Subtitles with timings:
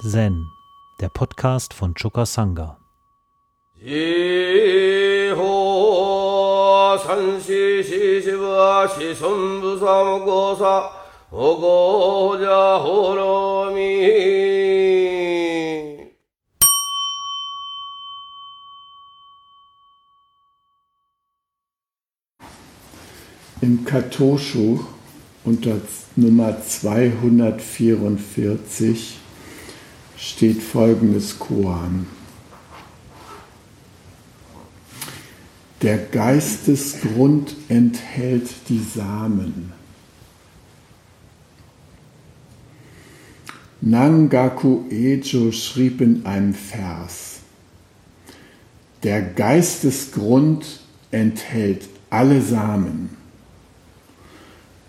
[0.00, 0.50] Zen,
[1.00, 2.78] der Podcast von Chukasanga.
[23.60, 24.80] Im Katoshu
[25.44, 25.76] unter
[26.16, 29.20] Nummer 244
[30.16, 32.06] steht folgendes Koan.
[35.82, 39.72] Der Geistesgrund enthält die Samen.
[43.82, 47.40] Nangaku Ejo schrieb in einem Vers,
[49.02, 53.10] der Geistesgrund enthält alle Samen.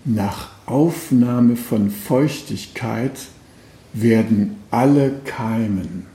[0.06, 3.20] Nach Aufnahme von Feuchtigkeit
[3.92, 6.06] werden alle keimen.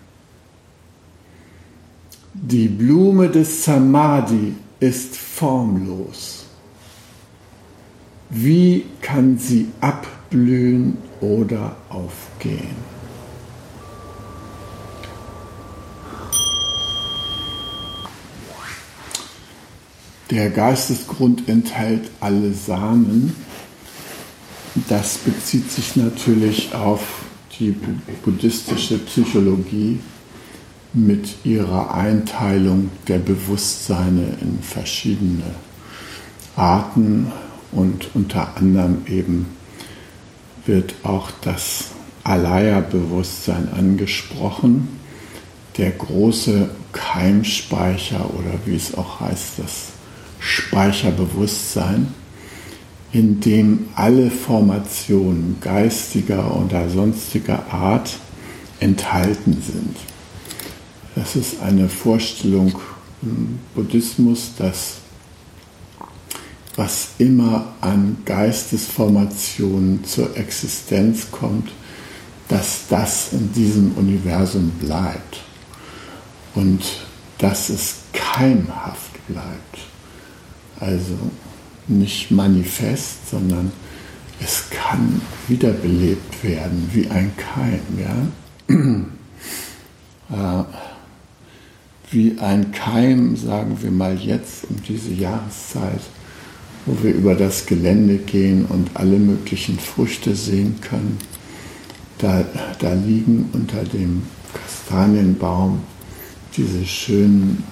[2.35, 6.45] Die Blume des Samadhi ist formlos.
[8.29, 12.91] Wie kann sie abblühen oder aufgehen?
[20.31, 23.35] Der Geistesgrund enthält alle Samen.
[24.89, 27.20] Das bezieht sich natürlich auf
[27.61, 27.77] die
[28.25, 30.01] buddhistische Psychologie
[30.93, 35.55] mit ihrer Einteilung der Bewusstseine in verschiedene
[36.57, 37.31] Arten
[37.71, 39.47] und unter anderem eben
[40.67, 41.91] wird auch das
[42.25, 44.89] Alaya-Bewusstsein angesprochen,
[45.77, 49.89] der große Keimspeicher oder wie es auch heißt, das
[50.41, 52.09] Speicherbewusstsein,
[53.13, 58.19] in dem alle Formationen geistiger oder sonstiger Art
[58.79, 59.97] enthalten sind.
[61.17, 62.79] Das ist eine Vorstellung
[63.23, 64.95] im Buddhismus, dass
[66.77, 71.71] was immer an Geistesformationen zur Existenz kommt,
[72.49, 75.41] dass das in diesem Universum bleibt
[76.55, 76.81] und
[77.39, 79.79] dass es keimhaft bleibt.
[80.79, 81.19] Also
[81.91, 83.73] nicht manifest, sondern
[84.41, 87.81] es kann wiederbelebt werden wie ein Keim.
[87.99, 88.27] Ja?
[92.11, 96.01] wie ein Keim, sagen wir mal jetzt um diese Jahreszeit,
[96.87, 101.19] wo wir über das Gelände gehen und alle möglichen Früchte sehen können.
[102.19, 102.45] Da,
[102.79, 104.23] da liegen unter dem
[104.55, 105.81] Kastanienbaum
[106.57, 107.63] diese schönen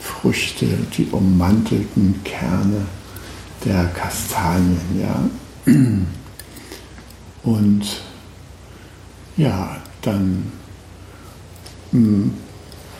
[0.00, 2.86] Früchte, die ummantelten Kerne
[3.64, 5.28] der Kastanien, ja.
[7.44, 8.00] Und
[9.36, 10.52] ja, dann
[11.90, 12.32] hm,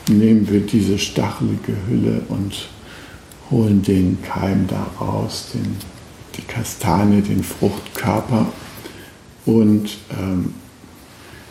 [0.08, 2.68] nehmen wir diese stachelige Hülle und
[3.50, 5.76] holen den Keim da raus, den,
[6.36, 8.46] die Kastanie, den Fruchtkörper.
[9.44, 10.54] Und ähm,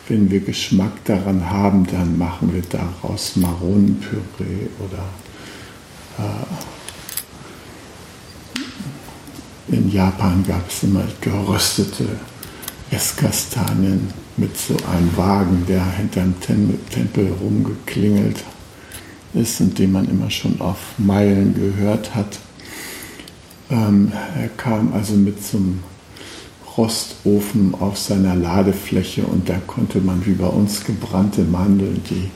[0.07, 5.03] wenn wir Geschmack daran haben, dann machen wir daraus Maronenpüree oder
[6.17, 6.70] äh,
[9.71, 12.05] in Japan gab es immer geröstete
[12.91, 16.33] Esskastanien mit so einem Wagen, der hinterm
[16.89, 18.43] Tempel rumgeklingelt
[19.33, 22.39] ist und den man immer schon auf Meilen gehört hat.
[23.69, 25.83] Ähm, er kam also mit so einem
[26.77, 32.29] Rostofen auf seiner Ladefläche und da konnte man wie bei uns gebrannte Mandeln, die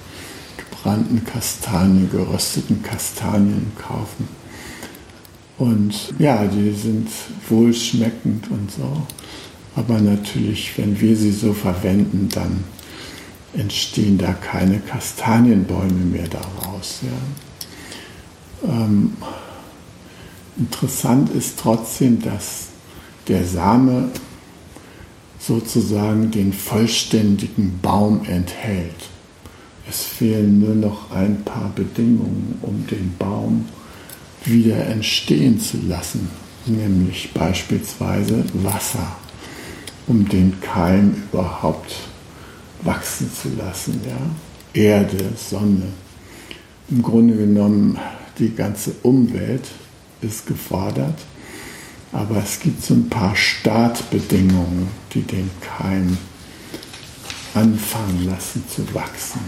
[0.58, 4.28] gebrannten Kastanien, gerösteten Kastanien kaufen.
[5.58, 7.08] Und ja, die sind
[7.48, 9.02] wohlschmeckend und so.
[9.76, 12.64] Aber natürlich, wenn wir sie so verwenden, dann
[13.54, 17.00] entstehen da keine Kastanienbäume mehr daraus.
[17.04, 18.70] Ja.
[18.70, 19.14] Ähm,
[20.58, 22.68] interessant ist trotzdem, dass
[23.28, 24.10] der Same
[25.40, 29.10] sozusagen den vollständigen Baum enthält.
[29.88, 33.66] Es fehlen nur noch ein paar Bedingungen, um den Baum
[34.48, 36.30] wieder entstehen zu lassen,
[36.66, 39.16] nämlich beispielsweise Wasser
[40.08, 41.96] um den Keim überhaupt
[42.84, 44.02] wachsen zu lassen.
[44.06, 44.82] Ja?
[44.82, 45.88] Erde, Sonne.
[46.90, 47.98] Im Grunde genommen
[48.38, 49.68] die ganze Umwelt
[50.22, 51.20] ist gefordert,
[52.12, 56.18] aber es gibt so ein paar Startbedingungen, die den Keim
[57.54, 59.40] anfangen lassen zu wachsen.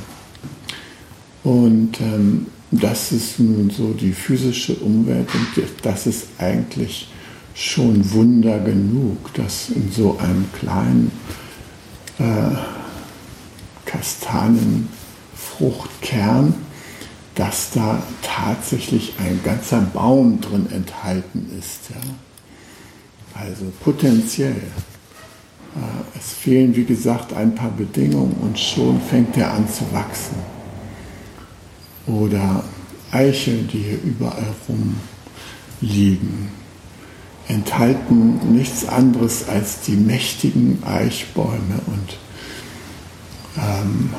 [1.44, 5.48] Und ähm, das ist nun so die physische Umwelt und
[5.84, 7.08] das ist eigentlich
[7.54, 11.12] schon Wunder genug, dass in so einem kleinen
[12.20, 12.52] äh,
[13.86, 16.54] Kastanienfruchtkern,
[17.36, 21.90] dass da tatsächlich ein ganzer Baum drin enthalten ist.
[21.90, 21.96] Ja?
[23.42, 24.52] Also potenziell.
[24.52, 30.57] Äh, es fehlen, wie gesagt, ein paar Bedingungen und schon fängt er an zu wachsen.
[32.08, 32.64] Oder
[33.12, 34.54] Eicheln, die hier überall
[35.82, 36.50] rumliegen,
[37.48, 42.18] enthalten nichts anderes als die mächtigen Eichbäume und
[43.58, 44.10] ähm,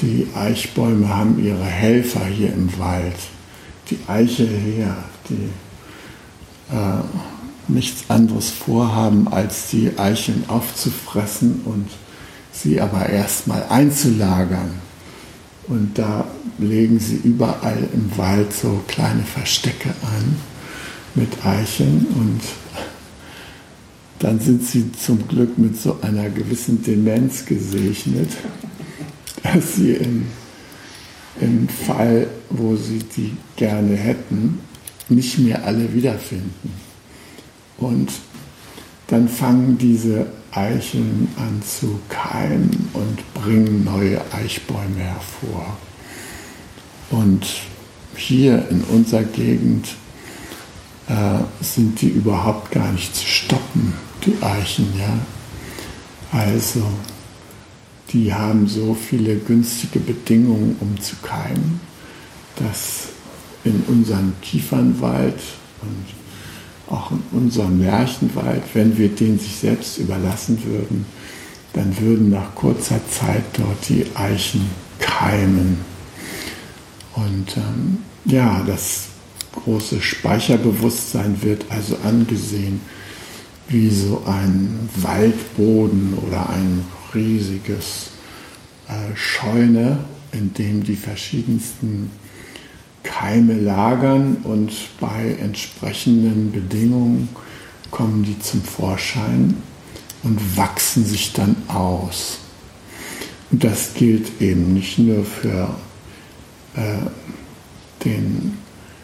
[0.00, 3.16] die Eichbäume haben ihre Helfer hier im Wald.
[3.90, 4.96] Die Eiche her,
[5.28, 5.50] die
[6.72, 7.02] äh,
[7.66, 11.88] nichts anderes vorhaben, als die Eicheln aufzufressen und
[12.52, 14.87] sie aber erstmal einzulagern.
[15.68, 16.26] Und da
[16.58, 20.36] legen sie überall im Wald so kleine Verstecke an
[21.14, 22.40] mit Eicheln und
[24.18, 28.30] dann sind sie zum Glück mit so einer gewissen Demenz gesegnet,
[29.42, 30.26] dass sie im,
[31.40, 34.58] im Fall, wo sie die gerne hätten,
[35.08, 36.72] nicht mehr alle wiederfinden.
[37.78, 38.10] Und
[39.06, 45.76] dann fangen diese Eicheln an zu keimen und bringen neue Eichbäume hervor.
[47.10, 47.46] Und
[48.16, 49.88] hier in unserer Gegend
[51.08, 53.94] äh, sind die überhaupt gar nicht zu stoppen,
[54.26, 55.18] die Eichen, ja.
[56.30, 56.82] Also,
[58.10, 61.80] die haben so viele günstige Bedingungen, um zu keimen,
[62.56, 63.08] dass
[63.64, 65.40] in unserem Kiefernwald
[65.80, 66.04] und
[66.90, 71.06] auch in unserem Märchenwald, wenn wir den sich selbst überlassen würden,
[71.74, 74.68] dann würden nach kurzer Zeit dort die Eichen
[74.98, 75.78] keimen.
[77.14, 79.08] Und ähm, ja, das
[79.52, 82.80] große Speicherbewusstsein wird also angesehen
[83.68, 86.84] wie so ein Waldboden oder ein
[87.14, 88.10] riesiges
[88.88, 89.98] äh, Scheune,
[90.32, 92.10] in dem die verschiedensten
[93.02, 97.28] Keime lagern und bei entsprechenden Bedingungen
[97.90, 99.56] kommen die zum Vorschein
[100.22, 102.38] und wachsen sich dann aus.
[103.50, 105.74] Und das gilt eben nicht nur für
[106.74, 106.98] äh,
[108.04, 108.58] den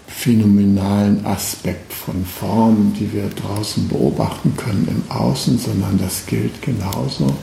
[0.06, 7.34] phänomenalen Aspekt von Formen, die wir draußen beobachten können im Außen, sondern das gilt genauso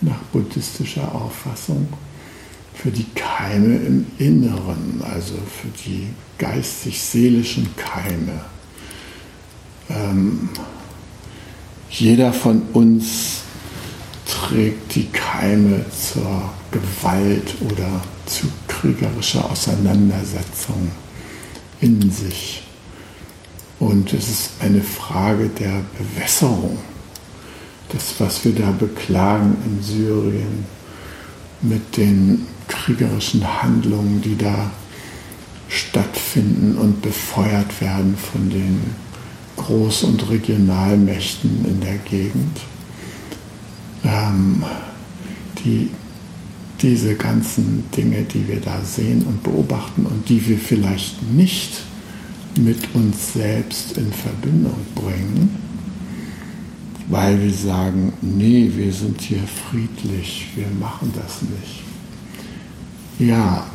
[0.00, 1.88] nach buddhistischer Auffassung
[2.76, 6.08] für die Keime im Inneren, also für die
[6.38, 8.44] geistig-seelischen Keime.
[9.88, 10.50] Ähm,
[11.88, 13.40] jeder von uns
[14.26, 20.90] trägt die Keime zur Gewalt oder zu kriegerischer Auseinandersetzung
[21.80, 22.62] in sich.
[23.78, 26.78] Und es ist eine Frage der Bewässerung.
[27.90, 30.64] Das, was wir da beklagen in Syrien
[31.62, 34.70] mit den kriegerischen Handlungen, die da
[35.68, 38.80] stattfinden und befeuert werden von den
[39.56, 42.60] Groß- und Regionalmächten in der Gegend.
[44.04, 44.64] Ähm,
[45.64, 45.90] die,
[46.80, 51.82] diese ganzen Dinge, die wir da sehen und beobachten und die wir vielleicht nicht
[52.58, 55.56] mit uns selbst in Verbindung bringen,
[57.08, 61.85] weil wir sagen, nee, wir sind hier friedlich, wir machen das nicht.
[63.18, 63.66] Ja,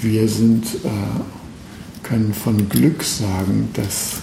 [0.00, 4.14] wir sind, äh, können von Glück sagen, dass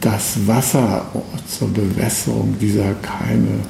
[0.00, 1.06] das Wasser
[1.46, 3.60] zur Bewässerung dieser Keime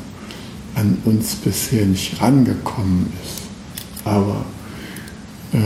[0.77, 3.43] an uns bisher nicht rangekommen ist.
[4.07, 4.45] Aber
[5.53, 5.59] äh,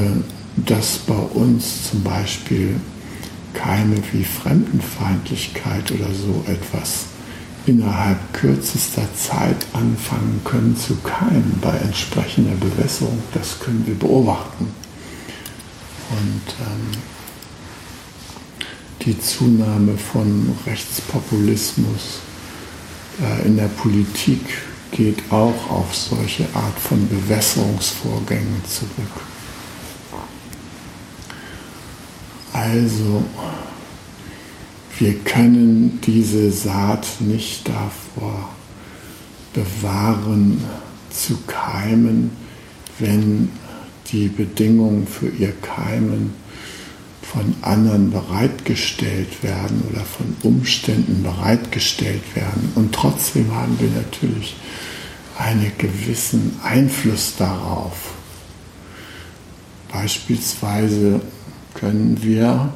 [0.67, 2.81] dass bei uns zum Beispiel
[3.53, 7.07] Keime wie Fremdenfeindlichkeit oder so etwas
[7.67, 14.69] innerhalb kürzester Zeit anfangen können zu keimen bei entsprechender Bewässerung, das können wir beobachten.
[16.11, 17.03] Und ähm,
[19.03, 22.21] die Zunahme von Rechtspopulismus
[23.21, 24.41] äh, in der Politik
[24.93, 29.11] geht auch auf solche Art von Bewässerungsvorgängen zurück.
[32.53, 33.23] Also,
[34.99, 38.49] wir können diese Saat nicht davor
[39.53, 40.63] bewahren
[41.11, 42.31] zu keimen,
[42.99, 43.51] wenn
[44.11, 46.35] die Bedingungen für ihr Keimen
[47.23, 52.73] von anderen bereitgestellt werden oder von Umständen bereitgestellt werden.
[52.75, 54.57] Und trotzdem haben wir natürlich
[55.39, 58.13] einen gewissen Einfluss darauf.
[59.93, 61.21] Beispielsweise
[61.75, 62.73] können wir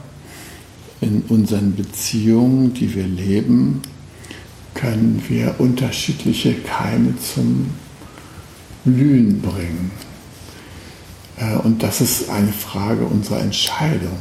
[1.01, 3.83] in unseren Beziehungen, die wir leben,
[4.75, 7.71] können wir unterschiedliche Keime zum
[8.85, 9.91] Blühen bringen.
[11.37, 14.19] Äh, und das ist eine Frage unserer Entscheidung.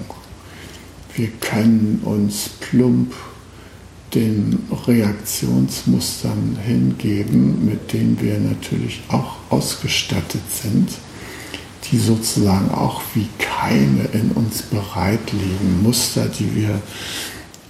[1.15, 3.13] Wir können uns plump
[4.15, 10.89] den Reaktionsmustern hingeben, mit denen wir natürlich auch ausgestattet sind,
[11.86, 16.81] die sozusagen auch wie Keime in uns bereit liegen, Muster, die wir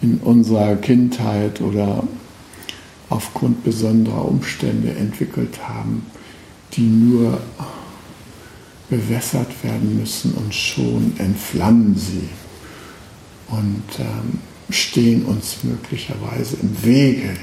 [0.02, 2.04] in unserer Kindheit oder
[3.10, 6.06] aufgrund besonderer Umstände entwickelt haben,
[6.74, 7.40] die nur
[8.90, 12.30] bewässert werden müssen und schon entflammen sie
[13.48, 14.40] und ähm,
[14.70, 17.36] stehen uns möglicherweise im Wege.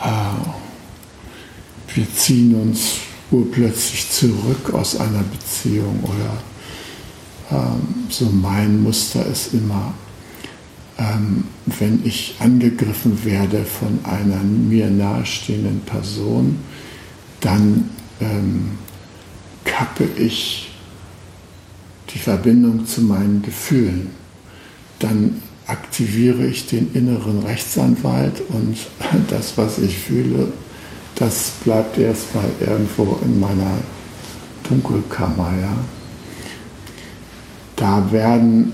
[0.00, 0.34] Ja?
[0.34, 2.98] Äh, wir ziehen uns
[3.30, 6.42] urplötzlich zurück aus einer Beziehung oder
[7.50, 9.94] ähm, so mein Muster ist immer,
[10.98, 11.44] ähm,
[11.78, 16.58] wenn ich angegriffen werde von einer mir nahestehenden Person,
[17.40, 17.90] dann
[18.20, 18.72] ähm,
[19.64, 20.70] kappe ich
[22.12, 24.10] die Verbindung zu meinen Gefühlen.
[25.00, 28.76] Dann aktiviere ich den inneren Rechtsanwalt und
[29.28, 30.52] das, was ich fühle,
[31.14, 33.78] das bleibt erstmal irgendwo in meiner
[34.68, 35.52] Dunkelkammer.
[35.60, 35.76] Ja.
[37.76, 38.72] Da werden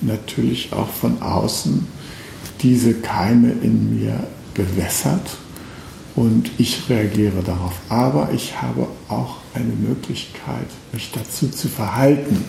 [0.00, 1.86] natürlich auch von außen
[2.60, 5.36] diese Keime in mir bewässert
[6.14, 7.74] und ich reagiere darauf.
[7.88, 12.44] Aber ich habe auch eine Möglichkeit, mich dazu zu verhalten.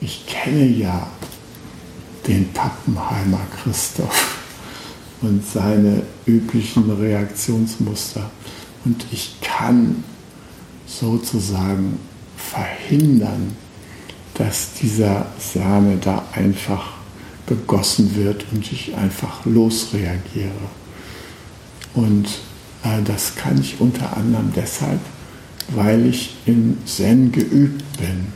[0.00, 1.08] Ich kenne ja
[2.26, 4.37] den Pappenheimer Christoph
[5.20, 8.30] und seine üblichen Reaktionsmuster
[8.84, 10.04] und ich kann
[10.86, 11.98] sozusagen
[12.36, 13.56] verhindern,
[14.34, 16.92] dass dieser Same da einfach
[17.46, 20.52] begossen wird und ich einfach losreagiere.
[21.94, 22.26] Und
[22.84, 25.00] äh, das kann ich unter anderem deshalb,
[25.74, 28.32] weil ich in Zen geübt bin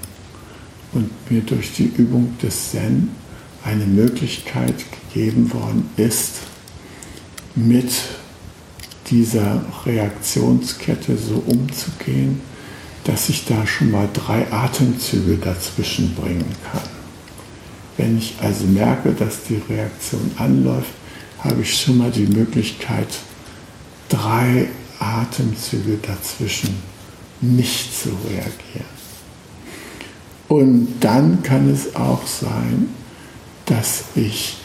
[0.92, 3.10] und mir durch die Übung des Zen
[3.64, 4.74] eine Möglichkeit
[5.12, 6.40] gegeben worden ist,
[7.54, 7.92] mit
[9.10, 12.40] dieser Reaktionskette so umzugehen,
[13.04, 16.88] dass ich da schon mal drei Atemzüge dazwischen bringen kann.
[17.96, 20.92] Wenn ich also merke, dass die Reaktion anläuft,
[21.40, 23.08] habe ich schon mal die Möglichkeit,
[24.08, 24.68] drei
[24.98, 26.76] Atemzüge dazwischen
[27.40, 28.92] nicht zu reagieren.
[30.48, 32.88] Und dann kann es auch sein,
[33.66, 34.58] dass ich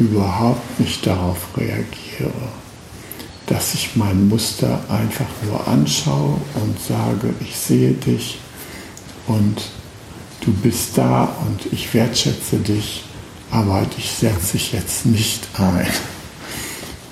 [0.00, 2.32] überhaupt nicht darauf reagiere,
[3.46, 8.38] dass ich mein Muster einfach nur anschaue und sage, ich sehe dich
[9.26, 9.62] und
[10.40, 13.04] du bist da und ich wertschätze dich,
[13.50, 15.86] aber dich setze ich jetzt nicht ein.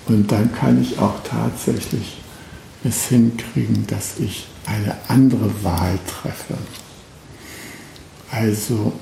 [0.07, 2.19] Und dann kann ich auch tatsächlich
[2.85, 6.57] es hinkriegen, dass ich eine andere Wahl treffe.
[8.31, 8.93] Also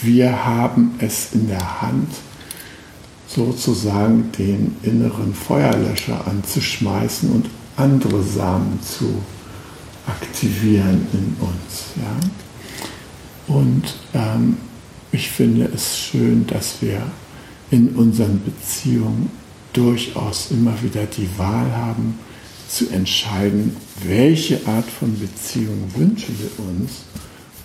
[0.00, 2.08] wir haben es in der Hand,
[3.34, 7.46] sozusagen den inneren Feuerlöscher anzuschmeißen und
[7.76, 9.14] andere Samen zu
[10.06, 11.84] aktivieren in uns.
[11.96, 13.54] Ja?
[13.54, 14.56] Und ähm,
[15.10, 17.02] ich finde es schön, dass wir
[17.70, 19.30] in unseren Beziehungen
[19.72, 22.18] durchaus immer wieder die Wahl haben,
[22.68, 27.02] zu entscheiden, welche Art von Beziehung wünschen wir uns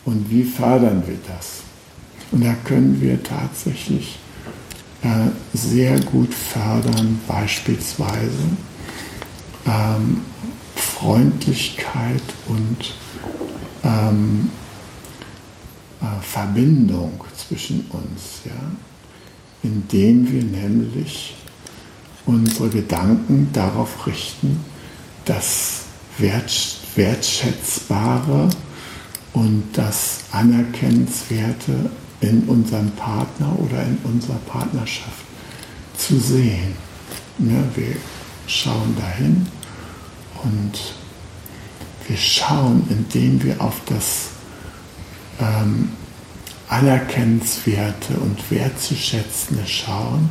[0.04, 1.62] und wie fördern wir das.
[2.32, 4.18] Und da können wir tatsächlich
[5.54, 8.50] sehr gut fördern, beispielsweise
[9.66, 10.22] ähm,
[10.76, 12.96] Freundlichkeit und
[13.84, 14.50] ähm,
[16.02, 18.52] äh, Verbindung zwischen uns, ja?
[19.64, 21.36] indem wir nämlich
[22.26, 24.60] unsere Gedanken darauf richten,
[25.26, 25.86] das
[26.96, 28.50] Wertschätzbare
[29.34, 35.26] und das Anerkennenswerte in unserem Partner oder in unserer Partnerschaft
[35.98, 36.76] zu sehen.
[37.40, 37.96] Ja, wir
[38.48, 39.48] schauen dahin
[40.44, 40.94] und
[42.08, 44.30] wir schauen, indem wir auf das
[45.40, 45.90] ähm,
[46.70, 50.30] Anerkennenswerte und Wertzuschätzende schauen,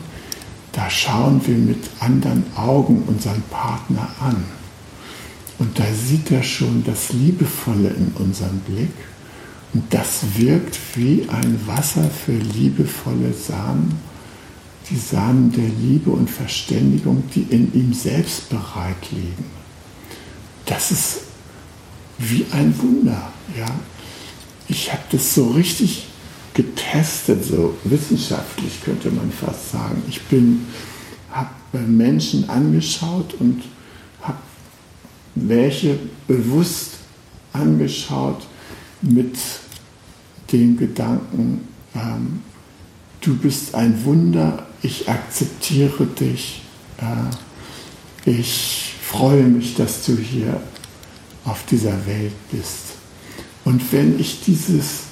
[0.73, 4.45] da schauen wir mit anderen Augen unseren Partner an.
[5.59, 8.93] Und da sieht er schon das Liebevolle in unserem Blick.
[9.77, 14.01] Und das wirkt wie ein Wasser für liebevolle Samen,
[14.89, 19.45] die Samen der Liebe und Verständigung, die in ihm selbst bereit liegen.
[20.65, 21.19] Das ist
[22.17, 23.31] wie ein Wunder.
[23.55, 23.67] Ja?
[24.67, 26.07] Ich habe das so richtig
[26.55, 30.03] getestet, so wissenschaftlich könnte man fast sagen.
[30.09, 30.23] Ich
[31.31, 33.63] habe Menschen angeschaut und
[34.23, 34.39] habe
[35.35, 36.93] welche bewusst
[37.53, 38.47] angeschaut
[39.03, 39.37] mit
[40.53, 42.43] dem Gedanken, ähm,
[43.21, 46.63] du bist ein Wunder, ich akzeptiere dich,
[46.99, 50.61] äh, ich freue mich, dass du hier
[51.45, 52.97] auf dieser Welt bist.
[53.65, 55.05] Und wenn ich dieses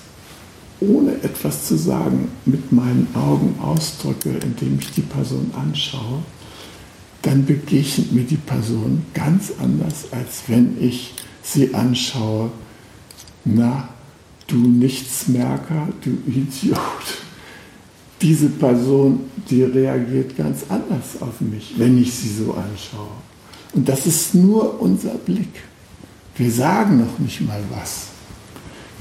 [0.81, 6.23] ohne etwas zu sagen mit meinen Augen ausdrücke, indem ich die Person anschaue,
[7.23, 12.51] dann begegnet mir die Person ganz anders, als wenn ich sie anschaue.
[13.45, 13.89] Na,
[14.47, 16.79] du Nichtsmerker, du Idiot.
[18.21, 19.21] Diese Person,
[19.51, 23.09] die reagiert ganz anders auf mich, wenn ich sie so anschaue.
[23.73, 25.63] Und das ist nur unser Blick.
[26.37, 28.07] Wir sagen noch nicht mal was.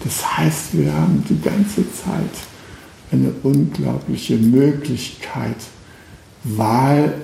[0.03, 2.29] Das heißt, wir haben die ganze Zeit
[3.11, 5.55] eine unglaubliche Möglichkeit,
[6.43, 7.15] Wahl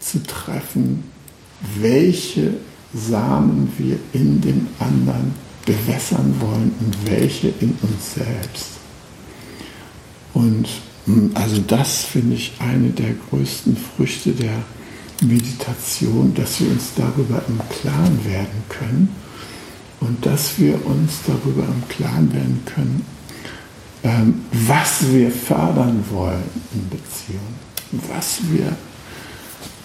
[0.00, 1.04] zu treffen,
[1.78, 2.54] welche
[2.94, 5.34] Samen wir in dem anderen
[5.66, 8.66] bewässern wollen und welche in uns selbst.
[10.32, 10.68] Und
[11.04, 14.62] hm, also das finde ich eine der größten Früchte der
[15.22, 19.08] Meditation, dass wir uns darüber im Klaren werden können
[20.00, 23.06] und dass wir uns darüber im Klaren werden können,
[24.02, 26.44] ähm, was wir fördern wollen
[26.74, 27.56] in Beziehungen,
[28.08, 28.76] was wir,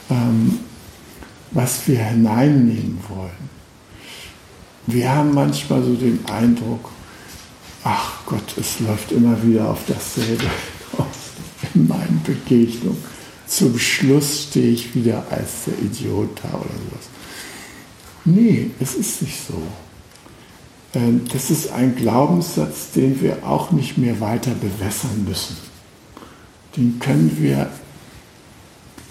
[0.09, 0.59] ähm,
[1.51, 3.50] was wir hineinnehmen wollen.
[4.87, 6.89] Wir haben manchmal so den Eindruck,
[7.83, 10.45] ach Gott, es läuft immer wieder auf dasselbe
[11.73, 13.03] in meinen Begegnungen.
[13.47, 17.09] Zum Schluss stehe ich wieder als der Idiot da oder sowas.
[18.23, 19.61] Nee, es ist nicht so.
[20.93, 25.57] Ähm, das ist ein Glaubenssatz, den wir auch nicht mehr weiter bewässern müssen.
[26.77, 27.69] Den können wir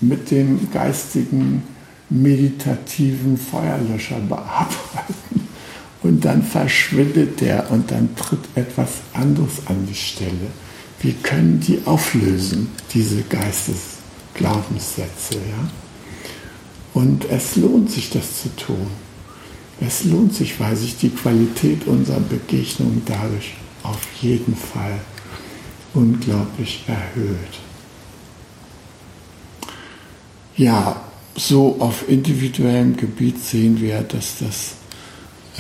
[0.01, 1.63] mit dem geistigen,
[2.09, 5.15] meditativen Feuerlöscher bearbeiten.
[6.03, 10.49] Und dann verschwindet der und dann tritt etwas anderes an die Stelle.
[11.01, 15.35] Wir können die auflösen, diese Geistesglaubenssätze.
[15.35, 15.69] Ja?
[16.95, 18.87] Und es lohnt sich, das zu tun.
[19.81, 25.01] Es lohnt sich, weil sich die Qualität unserer Begegnung dadurch auf jeden Fall
[25.95, 27.59] unglaublich erhöht.
[30.57, 31.03] Ja,
[31.35, 34.75] so auf individuellem Gebiet sehen wir, dass das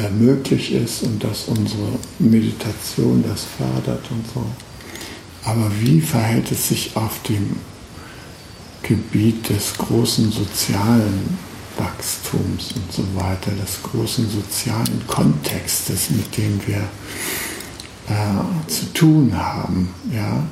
[0.08, 4.44] möglich ist und dass unsere Meditation das fördert und so.
[5.44, 7.56] Aber wie verhält es sich auf dem
[8.82, 11.38] Gebiet des großen sozialen
[11.76, 16.82] Wachstums und so weiter, des großen sozialen Kontextes, mit dem wir
[18.08, 19.94] äh, zu tun haben.
[20.12, 20.44] Ja?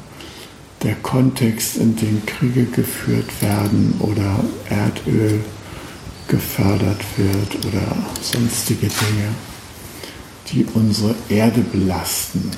[0.83, 5.41] Der Kontext, in dem Kriege geführt werden oder Erdöl
[6.29, 9.35] gefördert wird oder sonstige Dinge,
[10.53, 12.51] die unsere Erde belasten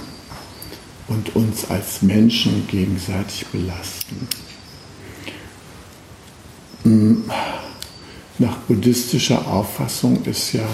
[1.09, 4.29] und uns als Menschen gegenseitig belasten.
[6.83, 7.25] Hm
[8.41, 10.67] nach buddhistischer Auffassung ist ja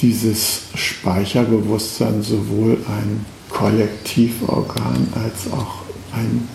[0.00, 6.48] dieses Speicherbewusstsein sowohl ein Kollektivorgan als auch ein,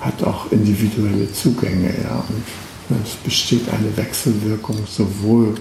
[0.00, 1.94] hat auch individuelle Zugänge.
[2.04, 2.24] Ja.
[2.28, 2.44] Und
[3.04, 5.54] es besteht eine Wechselwirkung sowohl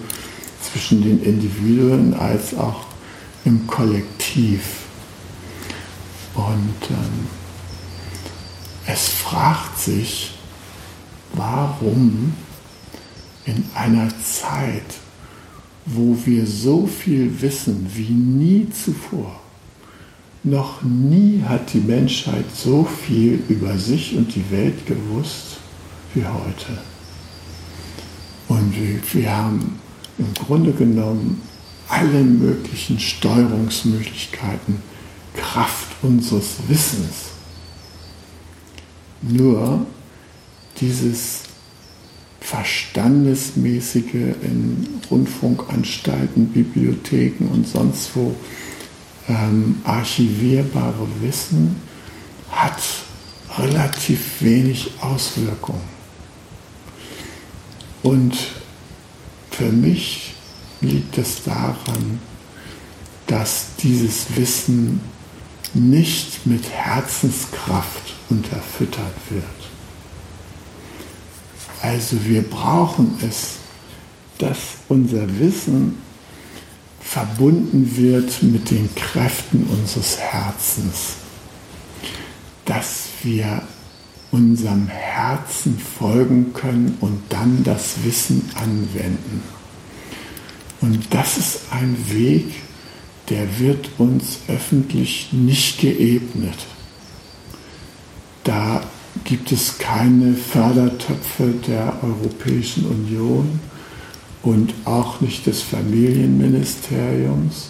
[0.61, 2.85] zwischen den Individuen als auch
[3.45, 4.61] im Kollektiv.
[6.33, 7.27] Und ähm,
[8.85, 10.31] es fragt sich,
[11.33, 12.33] warum
[13.45, 14.83] in einer Zeit,
[15.85, 19.39] wo wir so viel wissen wie nie zuvor.
[20.43, 25.57] Noch nie hat die Menschheit so viel über sich und die Welt gewusst
[26.13, 26.90] wie heute.
[28.51, 28.73] Und
[29.13, 29.79] wir haben
[30.17, 31.41] im Grunde genommen
[31.87, 34.81] alle möglichen Steuerungsmöglichkeiten,
[35.33, 37.29] Kraft unseres Wissens.
[39.21, 39.85] Nur
[40.81, 41.43] dieses
[42.41, 48.35] verstandesmäßige in Rundfunkanstalten, Bibliotheken und sonst wo
[49.29, 51.77] ähm, archivierbare Wissen
[52.49, 52.81] hat
[53.57, 55.79] relativ wenig Auswirkung.
[58.03, 58.35] Und
[59.51, 60.33] für mich
[60.81, 62.19] liegt es daran,
[63.27, 65.01] dass dieses Wissen
[65.73, 69.43] nicht mit Herzenskraft unterfüttert wird.
[71.81, 73.55] Also wir brauchen es,
[74.37, 74.57] dass
[74.89, 75.97] unser Wissen
[76.99, 81.15] verbunden wird mit den Kräften unseres Herzens,
[82.65, 83.61] dass wir
[84.31, 89.43] unserem Herzen folgen können und dann das Wissen anwenden.
[90.79, 92.45] Und das ist ein Weg,
[93.29, 96.57] der wird uns öffentlich nicht geebnet.
[98.43, 98.81] Da
[99.23, 103.59] gibt es keine Fördertöpfe der Europäischen Union
[104.41, 107.69] und auch nicht des Familienministeriums.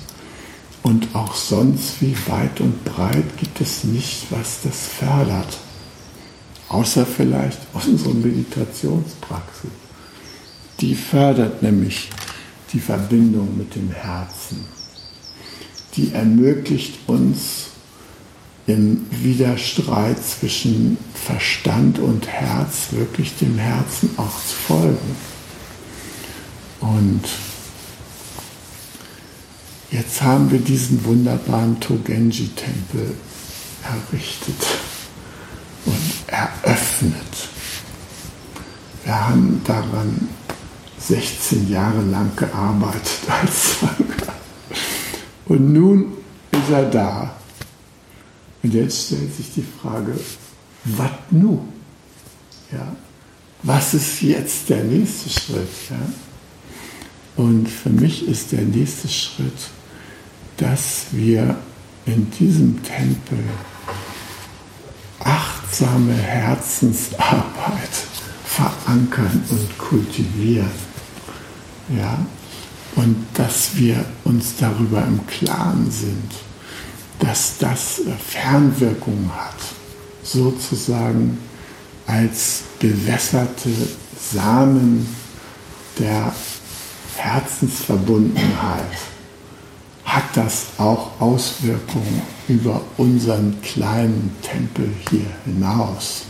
[0.84, 5.60] Und auch sonst, wie weit und breit, gibt es nicht, was das fördert.
[6.72, 9.72] Außer vielleicht unsere Meditationspraxis.
[10.80, 12.10] Die fördert nämlich
[12.72, 14.64] die Verbindung mit dem Herzen.
[15.98, 17.72] Die ermöglicht uns
[18.68, 25.16] im Widerstreit zwischen Verstand und Herz wirklich dem Herzen auch zu folgen.
[26.80, 27.24] Und
[29.92, 33.14] jetzt haben wir diesen wunderbaren Togenji-Tempel
[33.84, 34.81] errichtet
[36.64, 37.50] eröffnet.
[39.04, 40.30] Wir haben daran
[41.00, 44.34] 16 Jahre lang gearbeitet als Sangha.
[45.46, 46.14] Und nun
[46.52, 47.36] ist er da.
[48.64, 50.14] Und jetzt stellt sich die Frage,
[50.86, 51.68] was nun?
[52.72, 52.96] Ja?
[53.64, 55.70] Was ist jetzt der nächste Schritt?
[55.90, 55.98] Ja?
[57.44, 59.70] Und für mich ist der nächste Schritt,
[60.58, 61.56] dass wir
[62.06, 63.40] in diesem Tempel
[65.24, 67.90] achtsame Herzensarbeit
[68.46, 70.72] verankern und kultivieren.
[71.98, 72.18] Ja?
[72.96, 76.32] Und dass wir uns darüber im Klaren sind,
[77.20, 79.56] dass das Fernwirkung hat,
[80.24, 81.38] sozusagen
[82.08, 83.70] als bewässerte
[84.34, 85.08] Samen
[85.98, 86.34] der
[87.16, 89.11] Herzensverbundenheit
[90.06, 96.24] hat das auch Auswirkungen über unseren kleinen Tempel hier hinaus.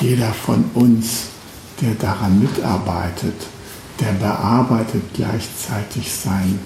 [0.00, 1.26] Jeder von uns,
[1.80, 3.34] der daran mitarbeitet,
[4.00, 6.60] der bearbeitet gleichzeitig seinen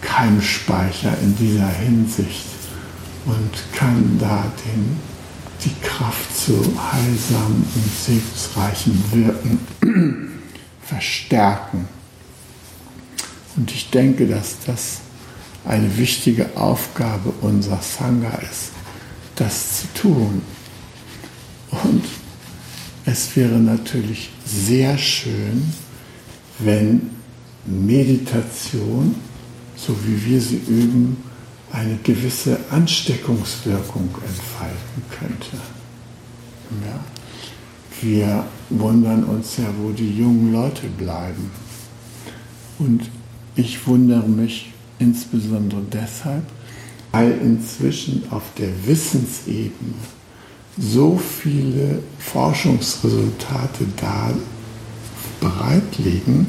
[0.00, 2.46] Keimspeicher in dieser Hinsicht
[3.26, 4.98] und kann da den,
[5.64, 6.54] die Kraft zu
[6.92, 9.60] heilsamen und segensreichen Wirken
[10.82, 11.86] verstärken.
[13.56, 15.00] Und ich denke, dass das
[15.64, 18.70] eine wichtige Aufgabe unserer Sangha ist,
[19.36, 20.42] das zu tun.
[21.70, 22.04] Und
[23.04, 25.72] es wäre natürlich sehr schön,
[26.58, 27.10] wenn
[27.64, 29.14] Meditation,
[29.76, 31.16] so wie wir sie üben,
[31.72, 35.56] eine gewisse Ansteckungswirkung entfalten könnte.
[36.84, 37.00] Ja?
[38.02, 41.50] Wir wundern uns ja, wo die jungen Leute bleiben.
[42.78, 43.10] Und
[43.56, 44.69] ich wundere mich
[45.00, 46.44] insbesondere deshalb,
[47.10, 49.94] weil inzwischen auf der Wissensebene
[50.78, 54.32] so viele Forschungsresultate da
[55.40, 56.46] bereit liegen,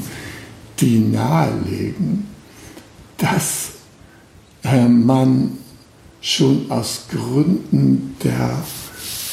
[0.79, 2.27] die nahelegen,
[3.17, 3.71] dass
[4.63, 5.57] äh, man
[6.21, 8.63] schon aus Gründen der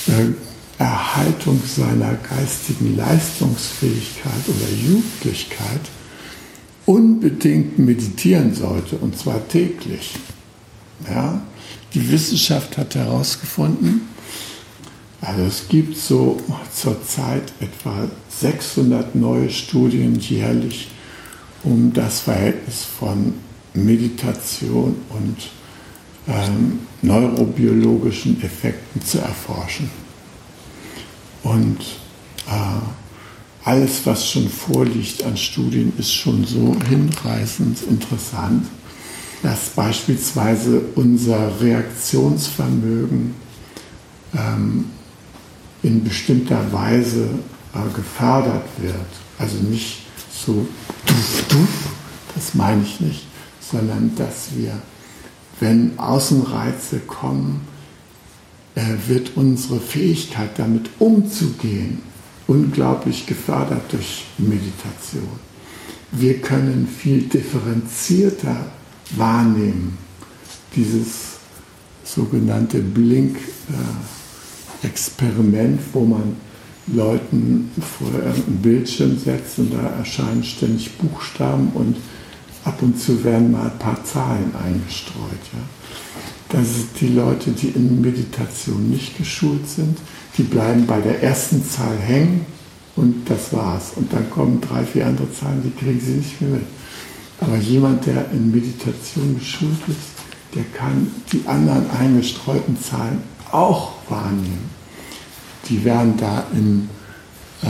[0.07, 5.81] äh, Erhaltung seiner geistigen Leistungsfähigkeit oder Jugendlichkeit
[6.89, 10.15] unbedingt meditieren sollte, und zwar täglich.
[11.07, 11.43] Ja?
[11.93, 14.09] Die Wissenschaft hat herausgefunden,
[15.21, 16.39] also es gibt so
[16.73, 20.89] zurzeit etwa 600 neue Studien jährlich,
[21.63, 23.35] um das Verhältnis von
[23.75, 25.37] Meditation und
[26.27, 29.91] ähm, neurobiologischen Effekten zu erforschen.
[31.43, 31.81] Und
[32.47, 32.98] äh,
[33.69, 38.65] alles, was schon vorliegt an Studien, ist schon so hinreißend interessant,
[39.43, 43.35] dass beispielsweise unser Reaktionsvermögen
[44.35, 44.87] ähm,
[45.83, 47.29] in bestimmter Weise
[47.75, 48.95] äh, gefördert wird.
[49.39, 49.99] Also nicht
[50.33, 50.67] so
[51.05, 51.69] duf, duf,
[52.35, 53.27] das meine ich nicht,
[53.61, 54.81] sondern dass wir,
[55.61, 57.67] wenn Außenreize kommen,
[58.77, 62.08] äh, wird unsere Fähigkeit damit umzugehen
[62.49, 65.39] unglaublich gefördert durch Meditation.
[66.11, 68.67] Wir können viel differenzierter
[69.17, 69.97] wahrnehmen,
[70.75, 71.37] dieses
[72.05, 76.37] sogenannte Blink-Experiment, wo man
[76.87, 81.99] Leuten vor einen Bildschirm setzt und da erscheinen ständig Buchstaben und
[82.65, 85.45] ab und zu werden mal ein paar Zahlen eingestreut.
[85.53, 85.59] Ja.
[86.49, 89.99] Das sind die Leute, die in Meditation nicht geschult sind,
[90.39, 92.47] die bleiben bei der ersten Zahl hängen
[92.97, 93.93] und das war's.
[93.97, 96.67] Und dann kommen drei, vier andere Zahlen, die kriegen sie nicht mehr mit.
[97.41, 100.19] Aber jemand, der in Meditation geschult ist,
[100.55, 103.23] der kann die anderen eingestreuten Zahlen
[103.53, 104.71] auch wahrnehmen.
[105.69, 106.89] Die werden da in
[107.63, 107.67] äh,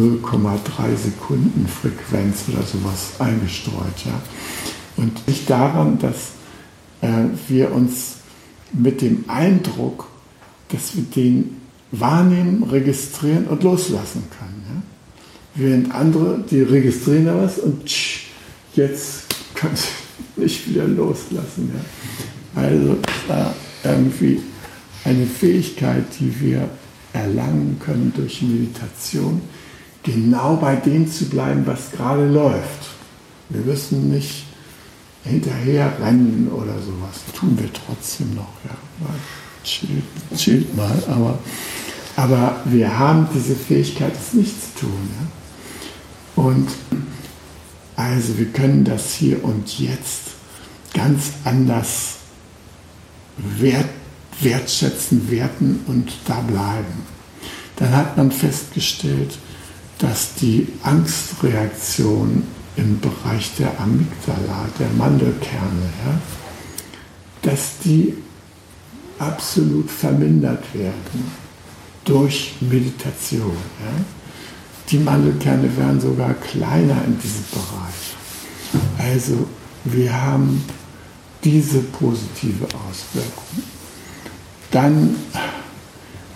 [0.00, 4.06] 0,3 Sekunden Frequenz oder sowas eingestreut.
[4.06, 4.20] Ja?
[4.96, 6.32] Und nicht daran, dass
[7.00, 8.16] äh, wir uns
[8.72, 10.08] mit dem Eindruck,
[10.70, 11.60] dass wir den
[12.00, 14.64] wahrnehmen, registrieren und loslassen können.
[14.68, 14.82] Ja?
[15.54, 18.26] Während andere, die registrieren da was und tsch,
[18.74, 19.88] jetzt können sie
[20.42, 21.72] nicht wieder loslassen.
[21.74, 22.62] Ja?
[22.62, 22.92] Also
[23.28, 24.40] äh, irgendwie
[25.04, 26.68] eine Fähigkeit, die wir
[27.12, 29.40] erlangen können durch Meditation,
[30.02, 32.90] genau bei dem zu bleiben, was gerade läuft.
[33.50, 34.44] Wir müssen nicht
[35.24, 37.20] hinterher rennen oder sowas.
[37.34, 38.52] Tun wir trotzdem noch.
[38.64, 38.76] Ja.
[39.64, 40.04] Chillt,
[40.36, 41.38] chillt mal, aber,
[42.16, 45.08] aber wir haben diese Fähigkeit, es nicht zu tun.
[45.18, 46.42] Ja.
[46.44, 46.68] Und
[47.96, 50.22] also wir können das hier und jetzt
[50.92, 52.16] ganz anders
[53.36, 53.88] wert,
[54.40, 57.06] wertschätzen, werten und da bleiben.
[57.76, 59.38] Dann hat man festgestellt,
[59.98, 62.44] dass die Angstreaktion
[62.76, 66.20] im Bereich der Amygdala, der Mandelkerne, ja,
[67.42, 68.14] dass die
[69.18, 71.43] absolut vermindert werden
[72.04, 73.56] durch Meditation.
[73.80, 74.04] Ja.
[74.90, 78.14] Die Mandelkerne werden sogar kleiner in diesem Bereich.
[78.98, 79.46] Also
[79.84, 80.62] wir haben
[81.42, 83.62] diese positive Auswirkung.
[84.70, 85.16] Dann,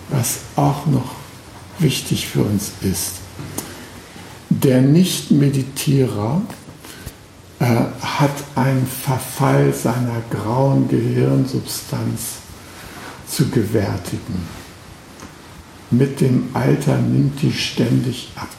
[0.09, 1.11] was auch noch
[1.79, 3.13] wichtig für uns ist,
[4.49, 6.41] der Nicht-Meditierer
[7.59, 12.37] äh, hat einen Verfall seiner grauen Gehirnsubstanz
[13.27, 14.58] zu gewärtigen.
[15.91, 18.49] Mit dem Alter nimmt die ständig ab,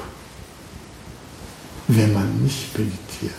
[1.88, 3.33] wenn man nicht meditiert.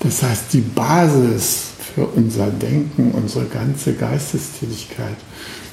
[0.00, 5.16] Das heißt, die Basis für unser Denken, unsere ganze Geistestätigkeit,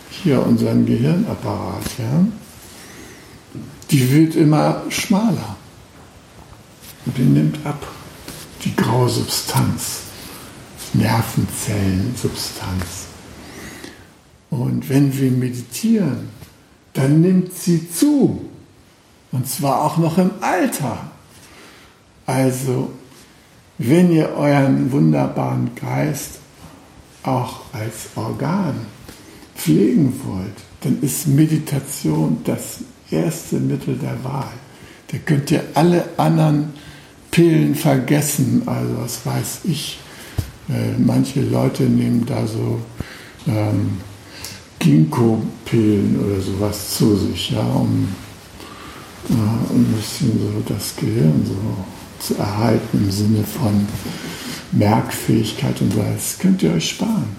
[0.10, 2.26] hier unseren Gehirnapparat, ja,
[3.92, 5.58] die wird immer schmaler.
[7.06, 7.86] Und die nimmt ab.
[8.64, 10.04] Die graue Substanz,
[10.94, 13.08] Nervenzellensubstanz.
[14.50, 16.30] Und wenn wir meditieren,
[16.94, 18.50] dann nimmt sie zu.
[19.32, 20.98] Und zwar auch noch im Alter.
[22.26, 22.92] Also,
[23.78, 26.40] wenn ihr euren wunderbaren Geist
[27.24, 28.76] auch als Organ
[29.56, 32.80] pflegen wollt, dann ist Meditation das
[33.10, 34.54] erste Mittel der Wahl.
[35.12, 36.74] Da könnt ihr alle anderen
[37.32, 38.64] Pillen vergessen.
[38.66, 40.00] Also was weiß ich.
[40.70, 42.80] Äh, manche Leute nehmen da so
[43.48, 43.98] ähm,
[44.84, 48.10] Ginkgo-Pillen oder sowas zu sich, ja, um
[49.30, 51.56] äh, ein bisschen so das Gehirn so
[52.20, 53.88] zu erhalten im Sinne von
[54.72, 56.02] Merkfähigkeit und so.
[56.02, 57.36] Das könnt ihr euch sparen.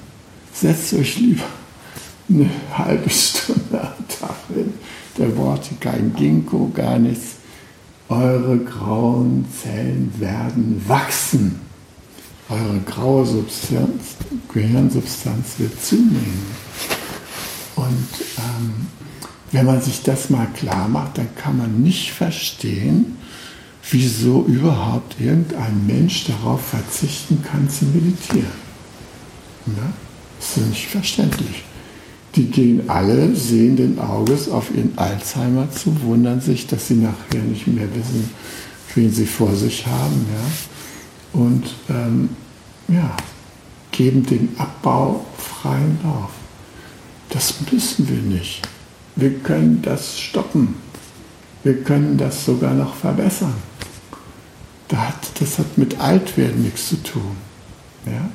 [0.53, 1.45] Setzt euch lieber
[2.31, 4.73] eine halbe Stunde am Tag hin
[5.19, 7.37] der Worte, kein Ginkgo, gar nichts.
[8.09, 11.61] Eure grauen Zellen werden wachsen.
[12.49, 14.17] Eure graue Substanz,
[14.53, 16.64] Gehirnsubstanz wird zunehmen.
[17.77, 18.09] Und
[18.39, 18.87] ähm,
[19.53, 23.17] wenn man sich das mal klar macht, dann kann man nicht verstehen,
[23.91, 28.65] wieso überhaupt irgendein Mensch darauf verzichten kann zu meditieren.
[29.67, 29.93] Ja?
[30.39, 31.65] Das ist nicht verständlich
[32.37, 37.67] die gehen alle sehenden Auges auf ihren Alzheimer zu, wundern sich, dass sie nachher nicht
[37.67, 38.31] mehr wissen,
[38.95, 40.27] wen sie vor sich haben.
[40.33, 41.41] Ja?
[41.41, 42.31] Und ähm,
[42.89, 43.17] ja,
[43.93, 46.31] geben den Abbau freien Lauf.
[47.35, 48.63] Das müssen wir nicht.
[49.17, 50.77] Wir können das stoppen.
[51.65, 53.55] Wir können das sogar noch verbessern.
[54.89, 57.37] Das hat mit Altwerden nichts zu tun.
[58.07, 58.31] Ja?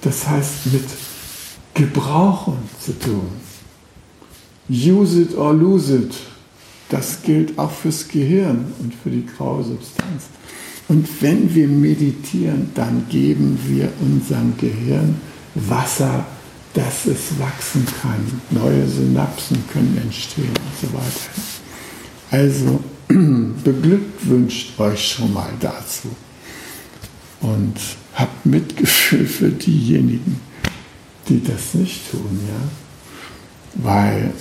[0.00, 0.84] Das heißt mit
[1.74, 3.30] gebrauchen zu tun.
[4.68, 6.14] Use it or lose it.
[6.88, 10.24] Das gilt auch fürs Gehirn und für die graue Substanz.
[10.88, 15.20] Und wenn wir meditieren, dann geben wir unserem Gehirn
[15.54, 16.26] Wasser,
[16.74, 18.40] dass es wachsen kann.
[18.50, 21.30] Neue Synapsen können entstehen und so weiter.
[22.30, 22.80] Also
[23.64, 26.08] beglückwünscht euch schon mal dazu
[27.40, 27.76] und
[28.14, 30.40] habt Mitgefühl für diejenigen,
[31.28, 33.82] die das nicht tun, ja?
[33.82, 34.32] Weil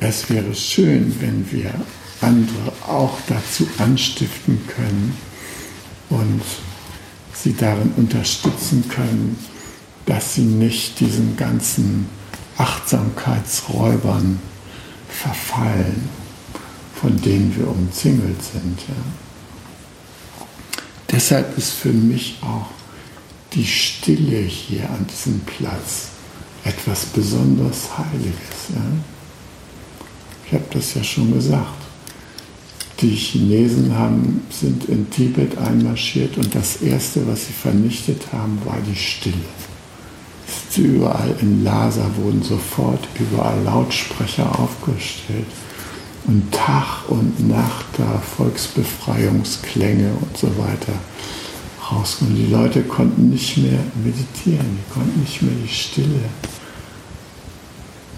[0.00, 1.72] es wäre schön, wenn wir
[2.20, 5.16] andere auch dazu anstiften können
[6.10, 6.42] und
[7.34, 9.36] sie darin unterstützen können,
[10.06, 12.08] dass sie nicht diesen ganzen
[12.58, 14.40] Achtsamkeitsräubern
[15.08, 16.08] verfallen,
[16.94, 18.78] von denen wir umzingelt sind.
[18.88, 18.94] Ja.
[21.10, 22.66] Deshalb ist für mich auch
[23.52, 26.08] die Stille hier an diesem Platz
[26.64, 28.70] etwas besonders Heiliges.
[28.70, 28.80] Ja?
[30.46, 31.84] Ich habe das ja schon gesagt.
[33.00, 38.78] die Chinesen haben, sind in Tibet einmarschiert und das Erste, was sie vernichtet haben, war
[38.88, 39.34] die Stille.
[40.76, 45.46] Überall in Lhasa wurden sofort überall Lautsprecher aufgestellt
[46.26, 50.94] und Tag und Nacht da Volksbefreiungsklänge und so weiter
[51.90, 52.34] rauskommen.
[52.34, 56.20] Die Leute konnten nicht mehr meditieren, die konnten nicht mehr die Stille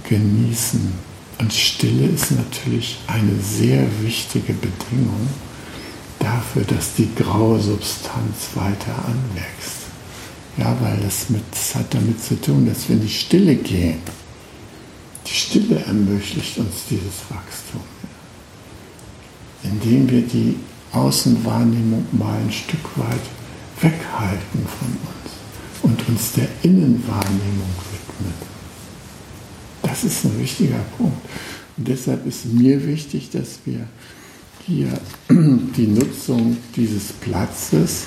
[0.09, 0.93] genießen.
[1.39, 5.29] Und Stille ist natürlich eine sehr wichtige Bedingung
[6.19, 9.86] dafür, dass die graue Substanz weiter anwächst.
[10.59, 13.99] Ja, weil das, mit, das hat damit zu tun, dass wir in die Stille gehen.
[15.27, 17.83] Die Stille ermöglicht uns dieses Wachstum.
[19.63, 20.57] Indem wir die
[20.93, 23.21] Außenwahrnehmung mal ein Stück weit
[23.81, 25.33] weghalten von uns
[25.83, 28.35] und uns der Innenwahrnehmung widmen.
[29.83, 31.19] Das ist ein wichtiger Punkt.
[31.77, 33.87] Und deshalb ist mir wichtig, dass wir
[34.67, 34.89] hier
[35.31, 38.05] die Nutzung dieses Platzes,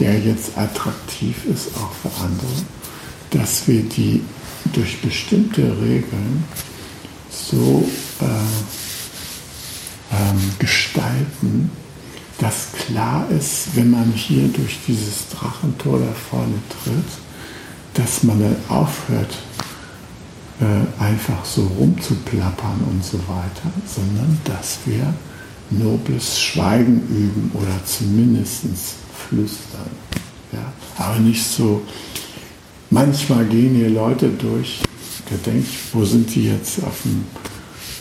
[0.00, 2.64] der jetzt attraktiv ist auch für andere,
[3.30, 4.22] dass wir die
[4.72, 6.44] durch bestimmte Regeln
[7.30, 7.88] so
[8.20, 8.24] äh,
[10.12, 11.70] ähm, gestalten,
[12.38, 17.04] dass klar ist, wenn man hier durch dieses Drachentor da vorne tritt,
[17.94, 19.36] dass man dann aufhört,
[20.60, 25.12] äh, einfach so rumzuplappern und so weiter, sondern dass wir
[25.70, 28.64] nobles Schweigen üben oder zumindest
[29.28, 29.90] flüstern.
[30.52, 30.72] Ja?
[30.98, 31.82] Aber nicht so,
[32.90, 34.80] manchmal gehen hier Leute durch,
[35.28, 37.24] da denke ich, wo sind die jetzt auf dem,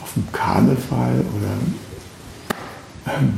[0.01, 1.57] auf dem Karneval oder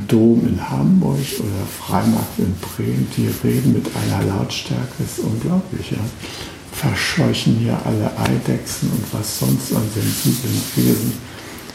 [0.08, 5.90] Dom in Hamburg oder Freimarkt in Bremen, die reden mit einer Lautstärke, das ist unglaublich.
[5.90, 5.98] Ja.
[6.72, 11.12] Verscheuchen hier alle Eidechsen und was sonst an sensiblen Wesen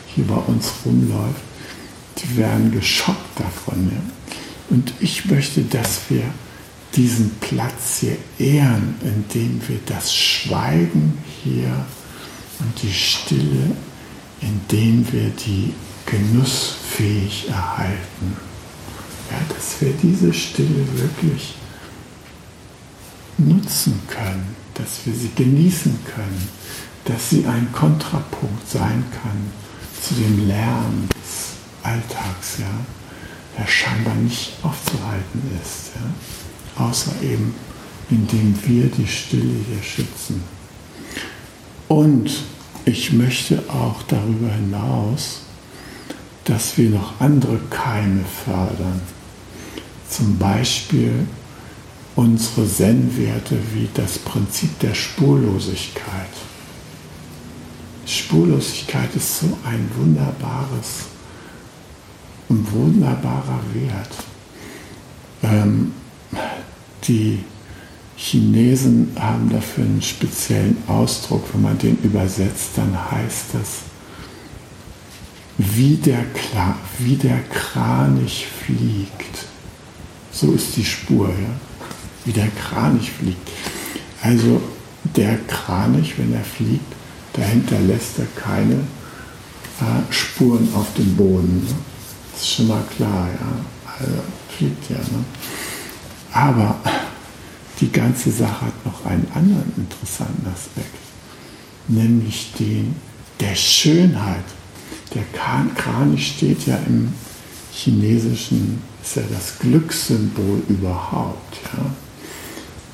[0.07, 1.41] hier bei uns rumläuft.
[2.17, 3.91] Die werden geschockt davon.
[3.91, 4.01] Ja.
[4.69, 6.23] Und ich möchte, dass wir
[6.95, 11.85] diesen Platz hier ehren, indem wir das Schweigen hier
[12.59, 13.71] und die Stille,
[14.41, 15.73] indem wir die
[16.05, 18.37] genussfähig erhalten.
[19.29, 21.55] Ja, dass wir diese Stille wirklich
[23.37, 26.49] nutzen können, dass wir sie genießen können,
[27.05, 29.51] dass sie ein Kontrapunkt sein kann
[30.01, 31.53] zu dem Lärm des
[31.83, 32.85] Alltags, ja,
[33.57, 37.55] der scheinbar nicht aufzuhalten ist, ja, außer eben
[38.09, 40.43] indem wir die Stille hier schützen.
[41.87, 42.43] Und
[42.85, 45.41] ich möchte auch darüber hinaus
[46.47, 49.01] dass wir noch andere Keime fördern.
[50.09, 51.27] Zum Beispiel
[52.15, 56.29] unsere Zen-Werte wie das Prinzip der Spurlosigkeit.
[58.05, 61.07] Spurlosigkeit ist so ein wunderbares
[62.49, 64.13] und wunderbarer Wert.
[65.43, 65.93] Ähm,
[67.07, 67.43] die
[68.15, 71.43] Chinesen haben dafür einen speziellen Ausdruck.
[71.53, 73.81] Wenn man den übersetzt, dann heißt das
[75.57, 79.45] wie der, Kla wie der Kranich fliegt.
[80.31, 81.49] So ist die Spur, ja?
[82.25, 83.49] wie der Kranich fliegt.
[84.21, 84.61] Also
[85.15, 86.93] der Kranich, wenn er fliegt,
[87.33, 91.65] dahinter lässt er keine äh, Spuren auf dem Boden.
[91.67, 91.73] Ne?
[92.37, 93.97] Das ist schon mal klar, ja.
[93.99, 94.13] Also
[94.55, 94.97] fliegt ja.
[94.97, 95.25] Ne?
[96.31, 96.75] Aber
[97.81, 100.93] die ganze Sache hat noch einen anderen interessanten Aspekt,
[101.87, 102.95] nämlich den
[103.39, 104.43] der Schönheit
[105.15, 105.23] der
[105.75, 107.11] Kranich steht ja im
[107.71, 111.57] Chinesischen, ist ja das Glückssymbol überhaupt.
[111.73, 111.85] Ja?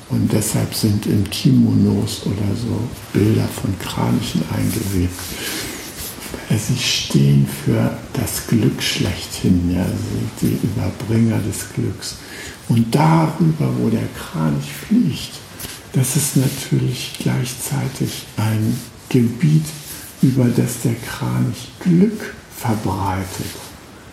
[0.08, 2.78] Und deshalb sind in Kimonos oder so
[3.12, 5.20] Bilder von Kranichen eingewebt.
[6.50, 12.16] Sie stehen für das Glück schlechthin, ja, sind die Überbringer des Glücks.
[12.68, 15.32] Und darüber, wo der Kranich fliegt,
[15.92, 18.78] das ist natürlich gleichzeitig ein
[19.08, 19.64] Gebiet
[20.22, 23.52] über das der Kranich Glück verbreitet,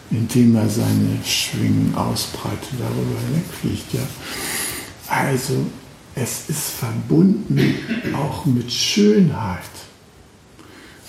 [0.10, 3.94] indem er seine Schwingen ausbreitet, darüber hinwegfliegt.
[3.94, 4.08] Ja.
[5.08, 5.66] Also
[6.16, 7.76] es ist verbunden
[8.14, 9.60] auch mit Schönheit.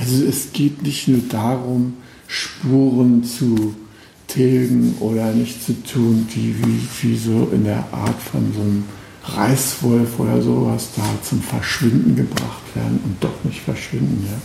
[0.02, 1.94] Also es geht nicht nur darum,
[2.26, 3.74] Spuren zu
[4.26, 8.84] tilgen oder nicht zu tun, die wie, wie so in der Art von so einem
[9.24, 14.26] Reißwolf oder sowas da zum Verschwinden gebracht werden und doch nicht verschwinden.
[14.28, 14.38] Ja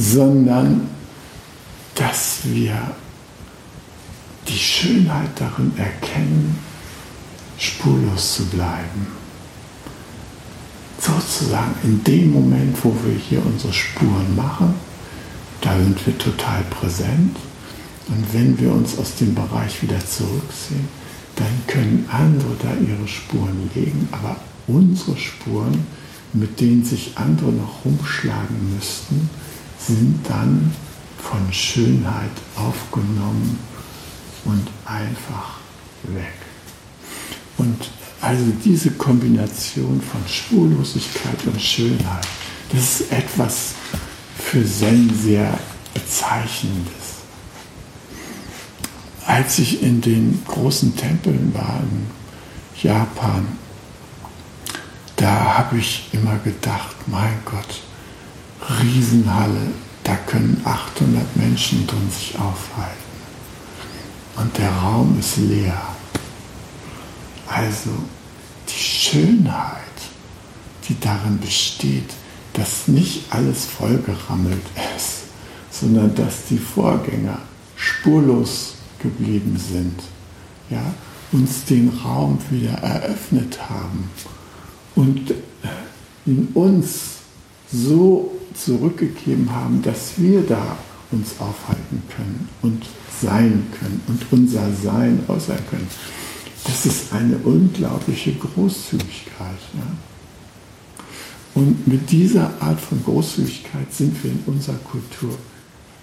[0.00, 0.88] sondern
[1.94, 2.94] dass wir
[4.48, 6.58] die Schönheit darin erkennen,
[7.58, 9.19] spurlos zu bleiben.
[11.00, 14.74] Sozusagen in dem Moment, wo wir hier unsere Spuren machen,
[15.60, 17.36] da sind wir total präsent
[18.10, 20.88] Und wenn wir uns aus dem Bereich wieder zurückziehen,
[21.36, 24.36] dann können andere da ihre Spuren legen, aber
[24.66, 25.86] unsere Spuren,
[26.32, 29.30] mit denen sich andere noch rumschlagen müssten,
[29.78, 30.72] sind dann
[31.18, 33.58] von Schönheit aufgenommen
[34.44, 35.58] und einfach
[36.02, 36.39] weg.
[37.60, 37.90] Und
[38.22, 42.26] also diese Kombination von Spurlosigkeit und Schönheit,
[42.72, 43.74] das ist etwas
[44.38, 45.58] für Zen sehr
[45.92, 46.94] Bezeichnendes.
[49.26, 52.06] Als ich in den großen Tempeln war in
[52.82, 53.46] Japan,
[55.16, 57.82] da habe ich immer gedacht, mein Gott,
[58.82, 59.66] Riesenhalle,
[60.02, 63.10] da können 800 Menschen drin sich aufhalten.
[64.36, 65.99] Und der Raum ist leer.
[67.50, 67.90] Also
[68.68, 69.74] die Schönheit,
[70.88, 72.10] die darin besteht,
[72.52, 74.62] dass nicht alles vollgerammelt
[74.96, 75.22] ist,
[75.70, 77.38] sondern dass die Vorgänger
[77.74, 80.00] spurlos geblieben sind,
[80.68, 80.94] ja,
[81.32, 84.10] uns den Raum wieder eröffnet haben
[84.94, 85.34] und
[86.26, 87.00] in uns
[87.72, 90.76] so zurückgegeben haben, dass wir da
[91.10, 92.84] uns aufhalten können und
[93.20, 95.88] sein können und unser Sein äußern können.
[96.64, 99.58] Das ist eine unglaubliche Großzügigkeit.
[99.74, 99.86] Ja?
[101.54, 105.36] Und mit dieser Art von Großzügigkeit sind wir in unserer Kultur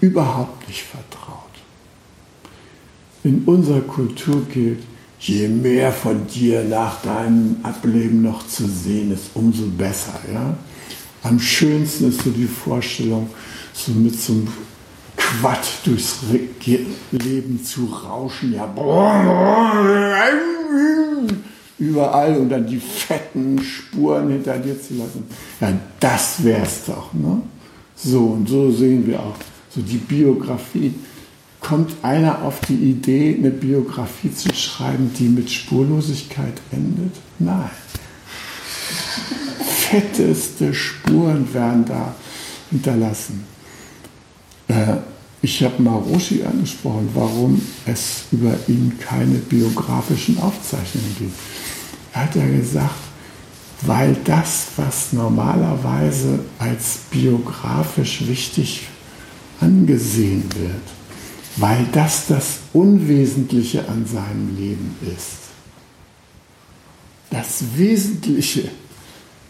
[0.00, 1.44] überhaupt nicht vertraut.
[3.24, 4.82] In unserer Kultur gilt,
[5.20, 10.20] je mehr von dir nach deinem Ableben noch zu sehen ist, umso besser.
[10.32, 10.56] Ja?
[11.22, 13.28] Am schönsten ist so die Vorstellung,
[13.72, 14.48] so mit so einem
[15.18, 16.20] Quad durchs
[17.10, 18.64] Leben zu rauschen, ja,
[21.78, 25.24] überall und dann die fetten Spuren hinter dir zu lassen.
[25.60, 27.42] Ja, das wär's doch, ne?
[27.94, 29.36] So, und so sehen wir auch
[29.70, 30.94] so die Biografie.
[31.60, 37.16] Kommt einer auf die Idee, eine Biografie zu schreiben, die mit Spurlosigkeit endet?
[37.40, 37.70] Nein.
[39.90, 42.14] Fetteste Spuren werden da
[42.70, 43.44] hinterlassen.
[44.68, 44.96] Äh,
[45.40, 51.38] ich habe Maroshi angesprochen, warum es über ihn keine biografischen Aufzeichnungen gibt.
[52.12, 53.08] Er hat ja gesagt,
[53.82, 58.88] weil das, was normalerweise als biografisch wichtig
[59.60, 60.82] angesehen wird,
[61.56, 65.48] weil das das Unwesentliche an seinem Leben ist.
[67.30, 68.70] Das Wesentliche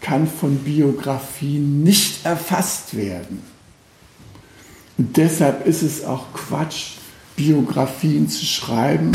[0.01, 3.41] kann von Biografien nicht erfasst werden.
[4.99, 6.97] Und deshalb ist es auch Quatsch,
[7.37, 9.13] Biografien zu schreiben,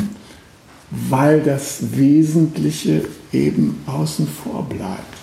[0.90, 3.04] weil das Wesentliche
[3.34, 5.14] eben außen vor bleibt.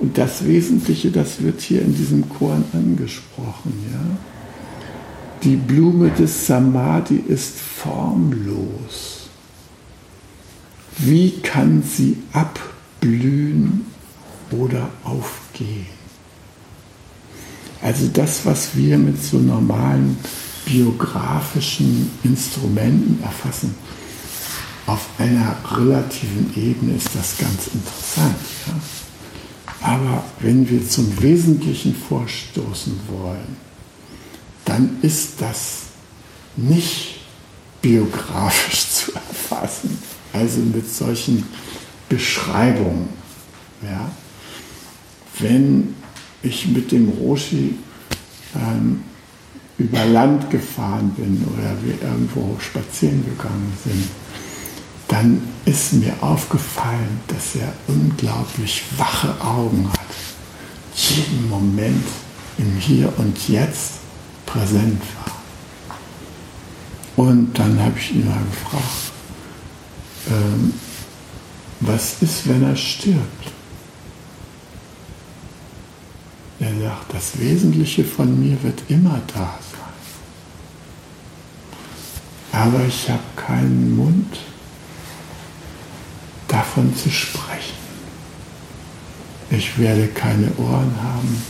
[0.00, 3.72] Und das Wesentliche, das wird hier in diesem Korn angesprochen.
[3.90, 4.18] Ja?
[5.42, 9.30] Die Blume des Samadhi ist formlos.
[10.98, 13.86] Wie kann sie abblühen
[14.50, 15.93] oder aufgehen?
[17.84, 20.16] Also das, was wir mit so normalen
[20.64, 23.74] biografischen Instrumenten erfassen,
[24.86, 28.36] auf einer relativen Ebene ist das ganz interessant.
[28.66, 29.86] Ja?
[29.86, 33.56] Aber wenn wir zum Wesentlichen vorstoßen wollen,
[34.64, 35.82] dann ist das
[36.56, 37.16] nicht
[37.82, 39.98] biografisch zu erfassen,
[40.32, 41.44] also mit solchen
[42.08, 43.10] Beschreibungen.
[43.82, 44.10] Ja?
[45.38, 45.94] Wenn
[46.44, 47.74] ich mit dem Roshi
[48.54, 49.02] ähm,
[49.78, 54.08] über Land gefahren bin oder wir irgendwo spazieren gegangen sind,
[55.08, 60.00] dann ist mir aufgefallen, dass er unglaublich wache Augen hat.
[60.94, 62.04] Jeden Moment
[62.58, 63.94] im Hier und Jetzt
[64.46, 65.34] präsent war.
[67.26, 69.12] Und dann habe ich ihn mal gefragt,
[70.30, 70.72] ähm,
[71.80, 73.53] was ist, wenn er stirbt?
[76.64, 79.80] Er sagt, das Wesentliche von mir wird immer da sein.
[82.52, 84.38] Aber ich habe keinen Mund
[86.48, 87.76] davon zu sprechen.
[89.50, 91.42] Ich werde keine Ohren haben,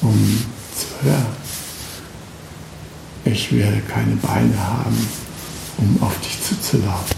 [0.00, 0.44] um
[0.74, 1.36] zu hören.
[3.26, 5.06] Ich werde keine Beine haben,
[5.76, 7.14] um auf dich zuzulaufen.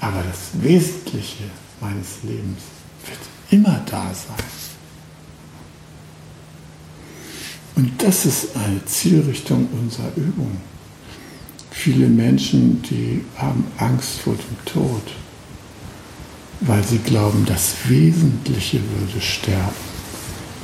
[0.00, 1.44] Aber das Wesentliche
[1.80, 2.62] meines Lebens
[3.06, 3.20] wird
[3.52, 4.59] immer da sein.
[7.80, 10.54] Und das ist eine Zielrichtung unserer Übung.
[11.70, 15.00] Viele Menschen, die haben Angst vor dem Tod,
[16.60, 19.72] weil sie glauben, das Wesentliche würde sterben.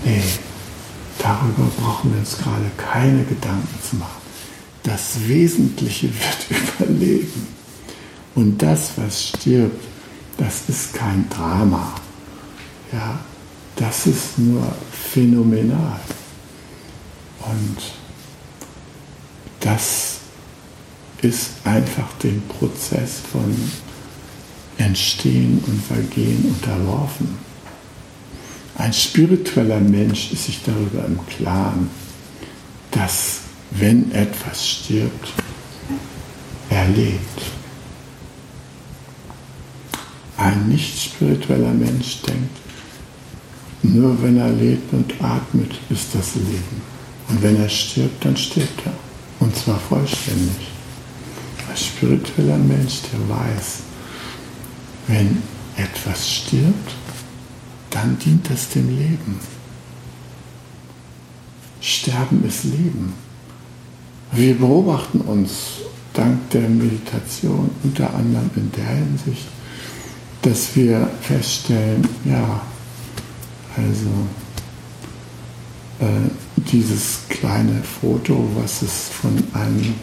[0.04, 0.20] Nee,
[1.18, 4.20] darüber brauchen wir uns gerade keine Gedanken zu machen.
[4.82, 7.46] das Wesentliche wird überleben.
[8.34, 9.82] Und das, was stirbt,
[10.36, 11.94] das ist kein Drama.
[12.92, 13.18] Ja,
[13.76, 15.98] das ist nur phänomenal.
[17.46, 17.76] Und
[19.60, 20.18] das
[21.22, 23.54] ist einfach dem Prozess von
[24.78, 27.38] Entstehen und Vergehen unterworfen.
[28.76, 31.88] Ein spiritueller Mensch ist sich darüber im Klaren,
[32.90, 33.40] dass
[33.70, 35.32] wenn etwas stirbt,
[36.68, 37.42] er lebt.
[40.36, 42.56] Ein nicht spiritueller Mensch denkt,
[43.82, 46.95] nur wenn er lebt und atmet, ist das Leben.
[47.28, 48.92] Und wenn er stirbt, dann stirbt er.
[49.40, 50.68] Und zwar vollständig.
[51.68, 53.80] Ein spiritueller Mensch, der weiß,
[55.08, 55.42] wenn
[55.76, 56.94] etwas stirbt,
[57.90, 59.40] dann dient es dem Leben.
[61.80, 63.14] Sterben ist Leben.
[64.32, 65.50] Wir beobachten uns
[66.12, 69.46] dank der Meditation unter anderem in der Hinsicht,
[70.42, 72.62] dass wir feststellen, ja,
[73.76, 74.10] also
[76.00, 79.94] äh, dieses kleine Foto, was es von einem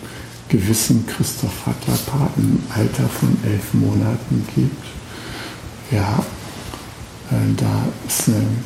[0.49, 4.85] gewissen Christoph Hatterpaar im Alter von elf Monaten gibt.
[5.91, 6.23] Ja,
[7.31, 8.63] äh, da ist ein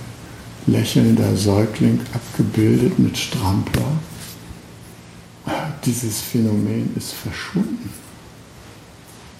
[0.67, 3.91] lächelnder Säugling abgebildet mit Strampler.
[5.85, 7.89] Dieses Phänomen ist verschwunden.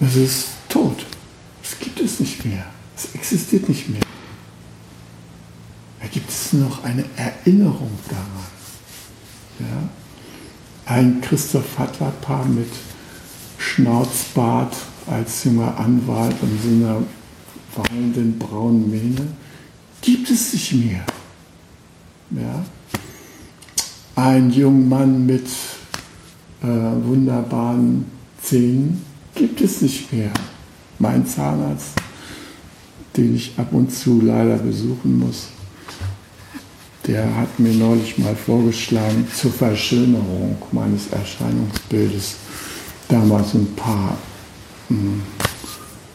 [0.00, 1.04] Es ist tot.
[1.62, 2.64] Es gibt es nicht mehr.
[2.96, 4.00] Es existiert nicht mehr.
[6.12, 8.48] Gibt es noch eine Erinnerung daran.
[9.60, 9.88] Ja?
[10.94, 12.70] Ein Christoph Hattler-Paar mit
[13.58, 14.74] Schnauzbart
[15.06, 17.02] als junger Anwalt und so einer
[17.76, 19.28] weinenden braunen Mähne
[20.00, 21.04] gibt es nicht mehr.
[22.30, 22.64] Ja?
[24.16, 25.46] Ein junger Mann mit
[26.62, 28.06] äh, wunderbaren
[28.42, 29.04] Zähnen
[29.34, 30.30] gibt es nicht mehr.
[30.98, 31.92] Mein Zahnarzt,
[33.16, 35.48] den ich ab und zu leider besuchen muss,
[37.08, 42.36] der hat mir neulich mal vorgeschlagen, zur Verschönerung meines Erscheinungsbildes
[43.08, 44.18] damals ein paar
[44.90, 45.22] mh, hm,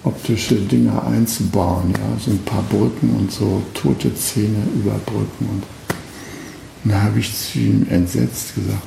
[0.04, 5.50] optische Dinge einzubauen, ja, so ein paar Brücken und so tote Zähne überbrücken.
[5.50, 5.64] Und,
[6.84, 8.84] und da habe ich zu ihm entsetzt gesagt,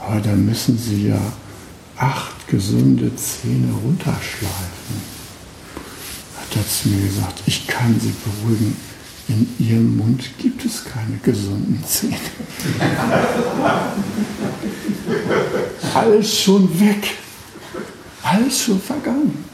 [0.00, 1.20] aber da müssen Sie ja
[1.96, 5.14] acht gesunde Zähne runterschleifen.
[6.36, 8.76] Hat er zu mir gesagt, ich kann Sie beruhigen,
[9.28, 12.16] in ihrem Mund gibt es keine gesunden Zähne.
[15.94, 17.14] Alles schon weg.
[18.22, 19.44] Alles schon vergangen.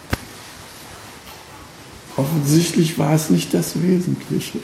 [2.16, 4.58] Offensichtlich war es nicht das Wesentliche.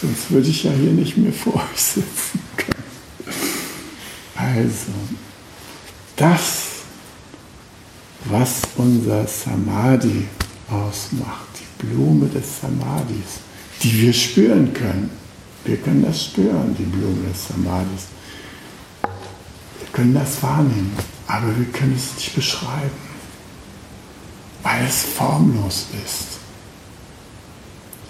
[0.00, 2.74] Sonst würde ich ja hier nicht mehr vor euch sitzen können.
[4.36, 4.92] Also,
[6.16, 6.64] das,
[8.26, 10.26] was unser Samadhi
[10.70, 13.43] ausmacht, die Blume des Samadhis,
[13.84, 15.10] die wir spüren können.
[15.64, 18.06] Wir können das spüren, die Blume des Samadhis.
[19.02, 22.90] Wir können das wahrnehmen, aber wir können es nicht beschreiben,
[24.62, 26.38] weil es formlos ist.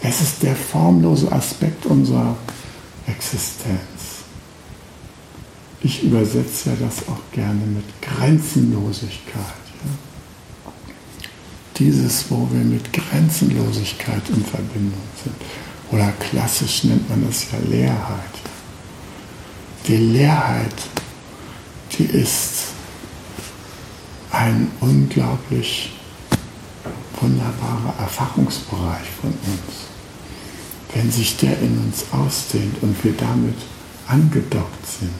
[0.01, 2.37] Es ist der formlose Aspekt unserer
[3.07, 3.79] Existenz.
[5.81, 9.35] Ich übersetze ja das auch gerne mit Grenzenlosigkeit.
[9.35, 10.72] Ja?
[11.77, 15.35] Dieses, wo wir mit Grenzenlosigkeit in Verbindung sind.
[15.91, 18.35] Oder klassisch nennt man das ja Leerheit.
[19.87, 20.74] Die Leerheit,
[21.99, 22.68] die ist
[24.30, 25.93] ein unglaublich
[27.20, 29.89] wunderbarer Erfahrungsbereich von uns.
[30.95, 33.57] Wenn sich der in uns ausdehnt und wir damit
[34.07, 35.11] angedockt sind,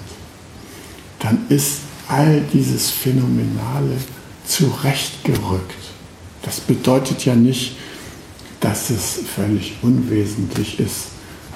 [1.19, 3.97] dann ist all dieses Phänomenale
[4.47, 5.75] zurechtgerückt.
[6.43, 7.77] Das bedeutet ja nicht,
[8.65, 11.09] dass es völlig unwesentlich ist,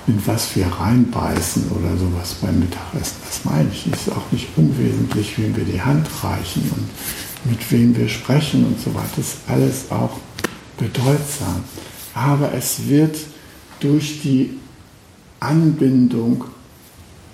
[0.07, 3.17] in was wir reinbeißen oder sowas beim Mittagessen.
[3.27, 3.87] Das meine ich.
[3.91, 8.67] Es ist auch nicht unwesentlich, wem wir die Hand reichen und mit wem wir sprechen
[8.67, 9.09] und so weiter.
[9.17, 10.19] Das ist alles auch
[10.77, 11.65] bedeutsam.
[12.13, 13.17] Aber es wird
[13.81, 14.59] durch die
[15.41, 16.45] Anbindung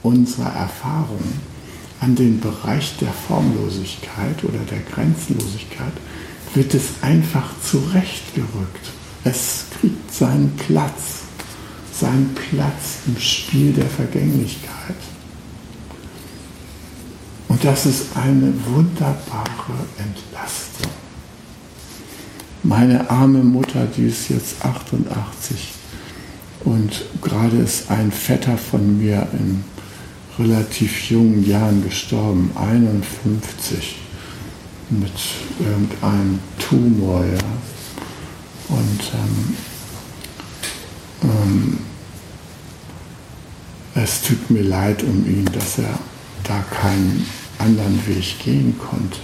[0.05, 1.25] unserer Erfahrung
[1.99, 5.95] an den Bereich der Formlosigkeit oder der Grenzenlosigkeit,
[6.55, 8.93] wird es einfach zurechtgerückt.
[9.25, 11.23] Es kriegt seinen Platz,
[11.93, 14.97] seinen Platz im Spiel der Vergänglichkeit.
[17.49, 20.93] Und das ist eine wunderbare Entlastung.
[22.63, 25.73] Meine arme Mutter, die ist jetzt 88
[26.65, 29.65] und gerade ist ein Vetter von mir im
[30.39, 33.97] relativ jungen Jahren gestorben, 51,
[34.91, 35.13] mit
[35.61, 37.25] irgendeinem Tumor.
[37.25, 37.74] Ja.
[38.75, 39.57] Und ähm,
[41.23, 41.79] ähm,
[43.95, 45.97] es tut mir leid um ihn, dass er
[46.43, 47.25] da keinen
[47.59, 49.21] anderen Weg gehen konnte.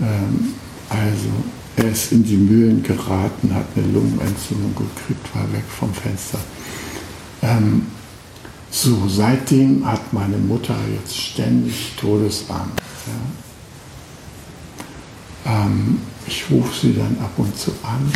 [0.00, 0.54] Ähm,
[0.90, 1.30] also
[1.76, 6.40] er ist in die Mühlen geraten, hat eine Lungenentzündung gekriegt, war weg vom Fenster.
[7.40, 7.86] Ähm,
[8.70, 12.82] so, seitdem hat meine Mutter jetzt ständig Todesangst.
[15.46, 15.64] Ja.
[15.64, 18.12] Ähm, ich rufe sie dann ab und zu an.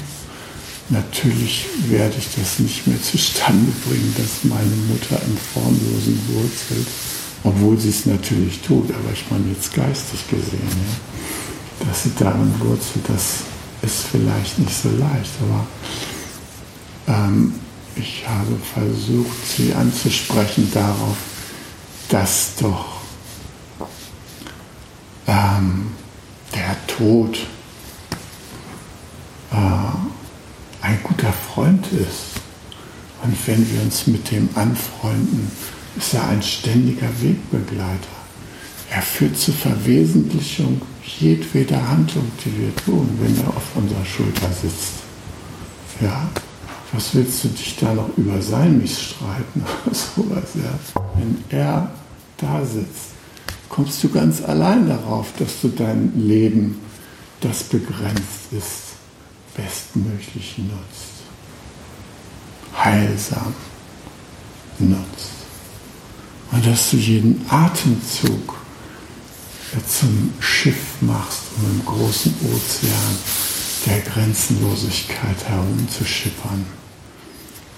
[0.89, 6.87] Natürlich werde ich das nicht mehr zustande bringen, dass meine Mutter im Formlosen wurzelt,
[7.43, 10.61] obwohl sie es natürlich tut, aber ich meine jetzt geistig gesehen.
[10.63, 11.17] Ja
[11.81, 13.41] dass sie darin wurzelt, das
[13.83, 15.67] ist vielleicht nicht so leicht, aber
[17.09, 17.55] ähm,
[17.95, 21.17] ich habe versucht, sie anzusprechen darauf,
[22.09, 22.87] dass doch
[25.27, 25.93] ähm,
[26.55, 27.39] der Tod
[29.53, 30.16] äh,
[30.87, 32.41] ein guter Freund ist.
[33.23, 35.51] Und wenn wir uns mit dem anfreunden,
[35.97, 38.17] ist er ein ständiger Wegbegleiter.
[38.91, 44.93] Er führt zur Verwesentlichung jedweder Handlung, die wir tun, wenn er auf unserer Schulter sitzt.
[46.01, 46.29] Ja,
[46.93, 51.03] was willst du dich da noch über sein streiten oder sowas, ja?
[51.17, 51.91] Wenn er
[52.37, 53.11] da sitzt,
[53.69, 56.79] kommst du ganz allein darauf, dass du dein Leben,
[57.41, 58.86] das begrenzt ist,
[59.57, 61.17] bestmöglich nutzt.
[62.77, 63.55] Heilsam
[64.79, 65.33] nutzt.
[66.53, 68.55] Und dass du jeden Atemzug
[69.87, 73.17] zum Schiff machst, um im großen Ozean
[73.87, 76.65] der Grenzenlosigkeit herumzuschippern.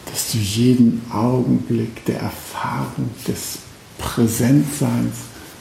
[0.06, 3.58] Dass du jeden Augenblick der Erfahrung des
[3.98, 5.16] Präsentseins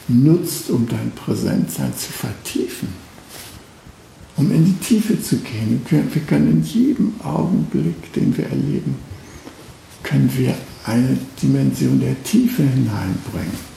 [0.08, 3.07] nutzt, um dein Präsentsein zu vertiefen,
[4.38, 5.82] um in die Tiefe zu gehen.
[5.90, 8.96] Wir können in jedem Augenblick, den wir erleben,
[10.04, 13.68] können wir eine Dimension der Tiefe hineinbringen.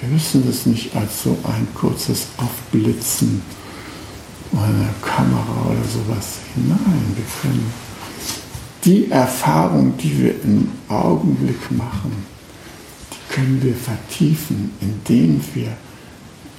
[0.00, 3.40] Wir müssen das nicht als so ein kurzes Aufblitzen
[4.52, 7.16] einer Kamera oder sowas hinein.
[7.16, 7.72] Wir können
[8.84, 12.12] die Erfahrung, die wir im Augenblick machen,
[13.12, 15.76] die können wir vertiefen, indem wir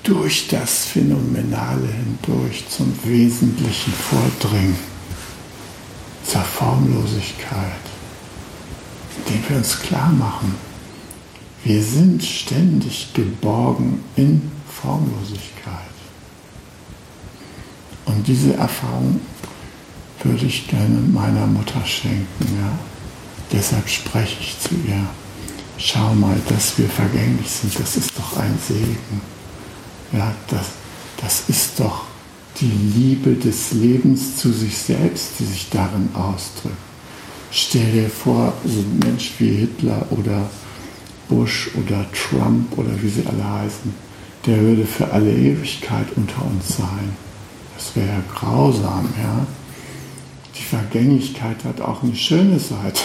[0.08, 4.78] durch das Phänomenale hindurch zum Wesentlichen vordringen,
[6.24, 7.82] zur Formlosigkeit,
[9.18, 10.56] indem wir uns klar machen,
[11.66, 14.50] wir sind ständig geborgen in
[14.82, 15.74] Formlosigkeit.
[18.06, 19.20] Und diese Erfahrung
[20.24, 22.58] würde ich gerne meiner Mutter schenken.
[22.62, 22.80] Ja?
[23.52, 25.06] Deshalb spreche ich zu ihr.
[25.78, 29.22] Schau mal, dass wir vergänglich sind, das ist doch ein Segen.
[30.14, 30.68] Ja, das,
[31.22, 32.06] das ist doch
[32.60, 36.76] die Liebe des Lebens zu sich selbst, die sich darin ausdrückt.
[37.52, 40.50] Stell dir vor, so ein Mensch wie Hitler oder
[41.30, 43.94] Bush oder Trump oder wie sie alle heißen,
[44.46, 47.16] der würde für alle Ewigkeit unter uns sein.
[47.76, 49.46] Das wäre ja grausam, ja.
[50.58, 53.02] Die Vergänglichkeit hat auch eine schöne Seite.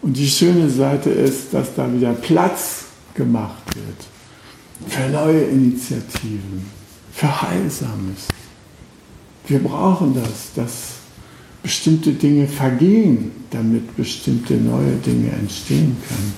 [0.00, 2.84] Und die schöne Seite ist, dass da wieder Platz
[3.14, 4.17] gemacht wird
[4.86, 6.66] für neue Initiativen,
[7.12, 8.28] für Heilsames.
[9.46, 10.72] Wir brauchen das, dass
[11.62, 16.34] bestimmte Dinge vergehen, damit bestimmte neue Dinge entstehen können.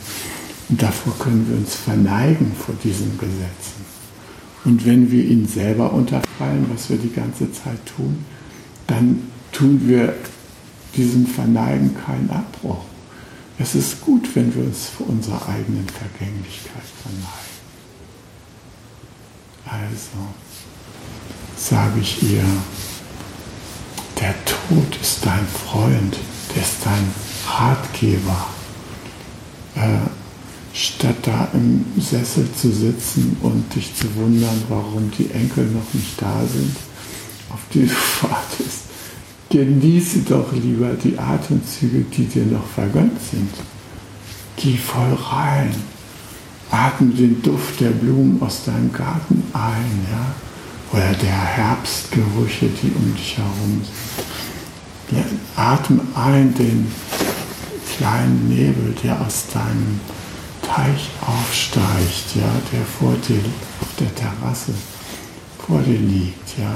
[0.69, 3.85] Und davor können wir uns verneigen vor diesen Gesetzen.
[4.65, 8.25] Und wenn wir ihn selber unterfallen, was wir die ganze Zeit tun,
[8.87, 9.23] dann
[9.53, 10.15] tun wir
[10.97, 12.85] diesem Verneigen keinen Abbruch.
[13.59, 17.40] Es ist gut, wenn wir uns vor unserer eigenen Vergänglichkeit verneigen.
[19.71, 20.19] Also
[21.57, 22.45] sage ich ihr,
[24.21, 26.17] der Tod ist dein Freund,
[26.55, 27.09] der ist dein
[27.47, 28.47] Ratgeber.
[29.77, 30.11] Äh,
[30.73, 36.21] statt da im Sessel zu sitzen und dich zu wundern, warum die Enkel noch nicht
[36.21, 36.77] da sind,
[37.51, 38.81] auf die du wartest.
[39.51, 43.51] Genieße doch lieber die Atemzüge, die dir noch vergönnt sind.
[44.57, 45.75] Geh voll rein.
[46.71, 50.35] Atme den Duft der Blumen aus deinem Garten ein, ja?
[50.93, 55.19] Oder der Herbstgerüche, die um dich herum sind.
[55.19, 55.25] Ja,
[55.57, 56.87] atme ein den
[57.97, 60.01] kleinen Nebel, der aus deinem
[60.63, 63.43] Teich aufsteigt, ja, der vor dir
[63.81, 64.73] auf der Terrasse
[65.67, 66.75] vor dir liegt, ja.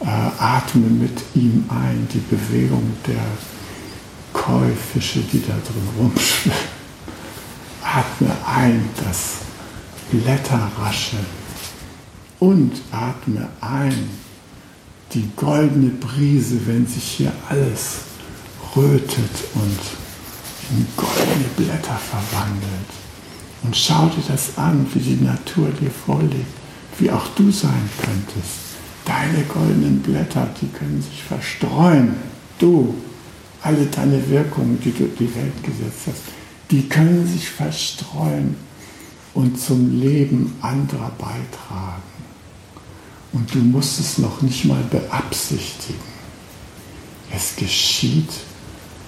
[0.00, 3.24] Äh, atme mit ihm ein die Bewegung der
[4.32, 6.75] Käufische, die da drin rumschwimmen.
[7.96, 9.36] Atme ein das
[10.10, 11.24] Blätterrascheln
[12.40, 14.10] und atme ein
[15.14, 18.00] die goldene Brise, wenn sich hier alles
[18.76, 19.78] rötet und
[20.72, 22.90] in goldene Blätter verwandelt.
[23.62, 26.54] Und schau dir das an, wie die Natur dir vorlegt,
[26.98, 28.76] wie auch du sein könntest.
[29.06, 32.14] Deine goldenen Blätter, die können sich verstreuen.
[32.58, 32.94] Du,
[33.62, 36.35] alle deine Wirkungen, die du in die Welt gesetzt hast,
[36.70, 38.56] die können sich verstreuen
[39.34, 42.02] und zum Leben anderer beitragen.
[43.32, 46.16] Und du musst es noch nicht mal beabsichtigen.
[47.30, 48.30] Es geschieht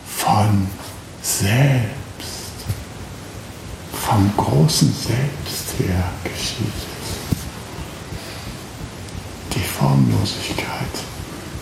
[0.07, 0.69] von
[1.23, 1.89] selbst.
[3.93, 6.99] Vom großen Selbst her geschieht es.
[9.55, 10.69] Die Formlosigkeit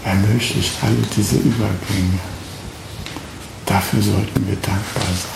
[0.04, 2.18] ermöglicht alle diese Übergänge.
[3.64, 5.35] Dafür sollten wir dankbar sein.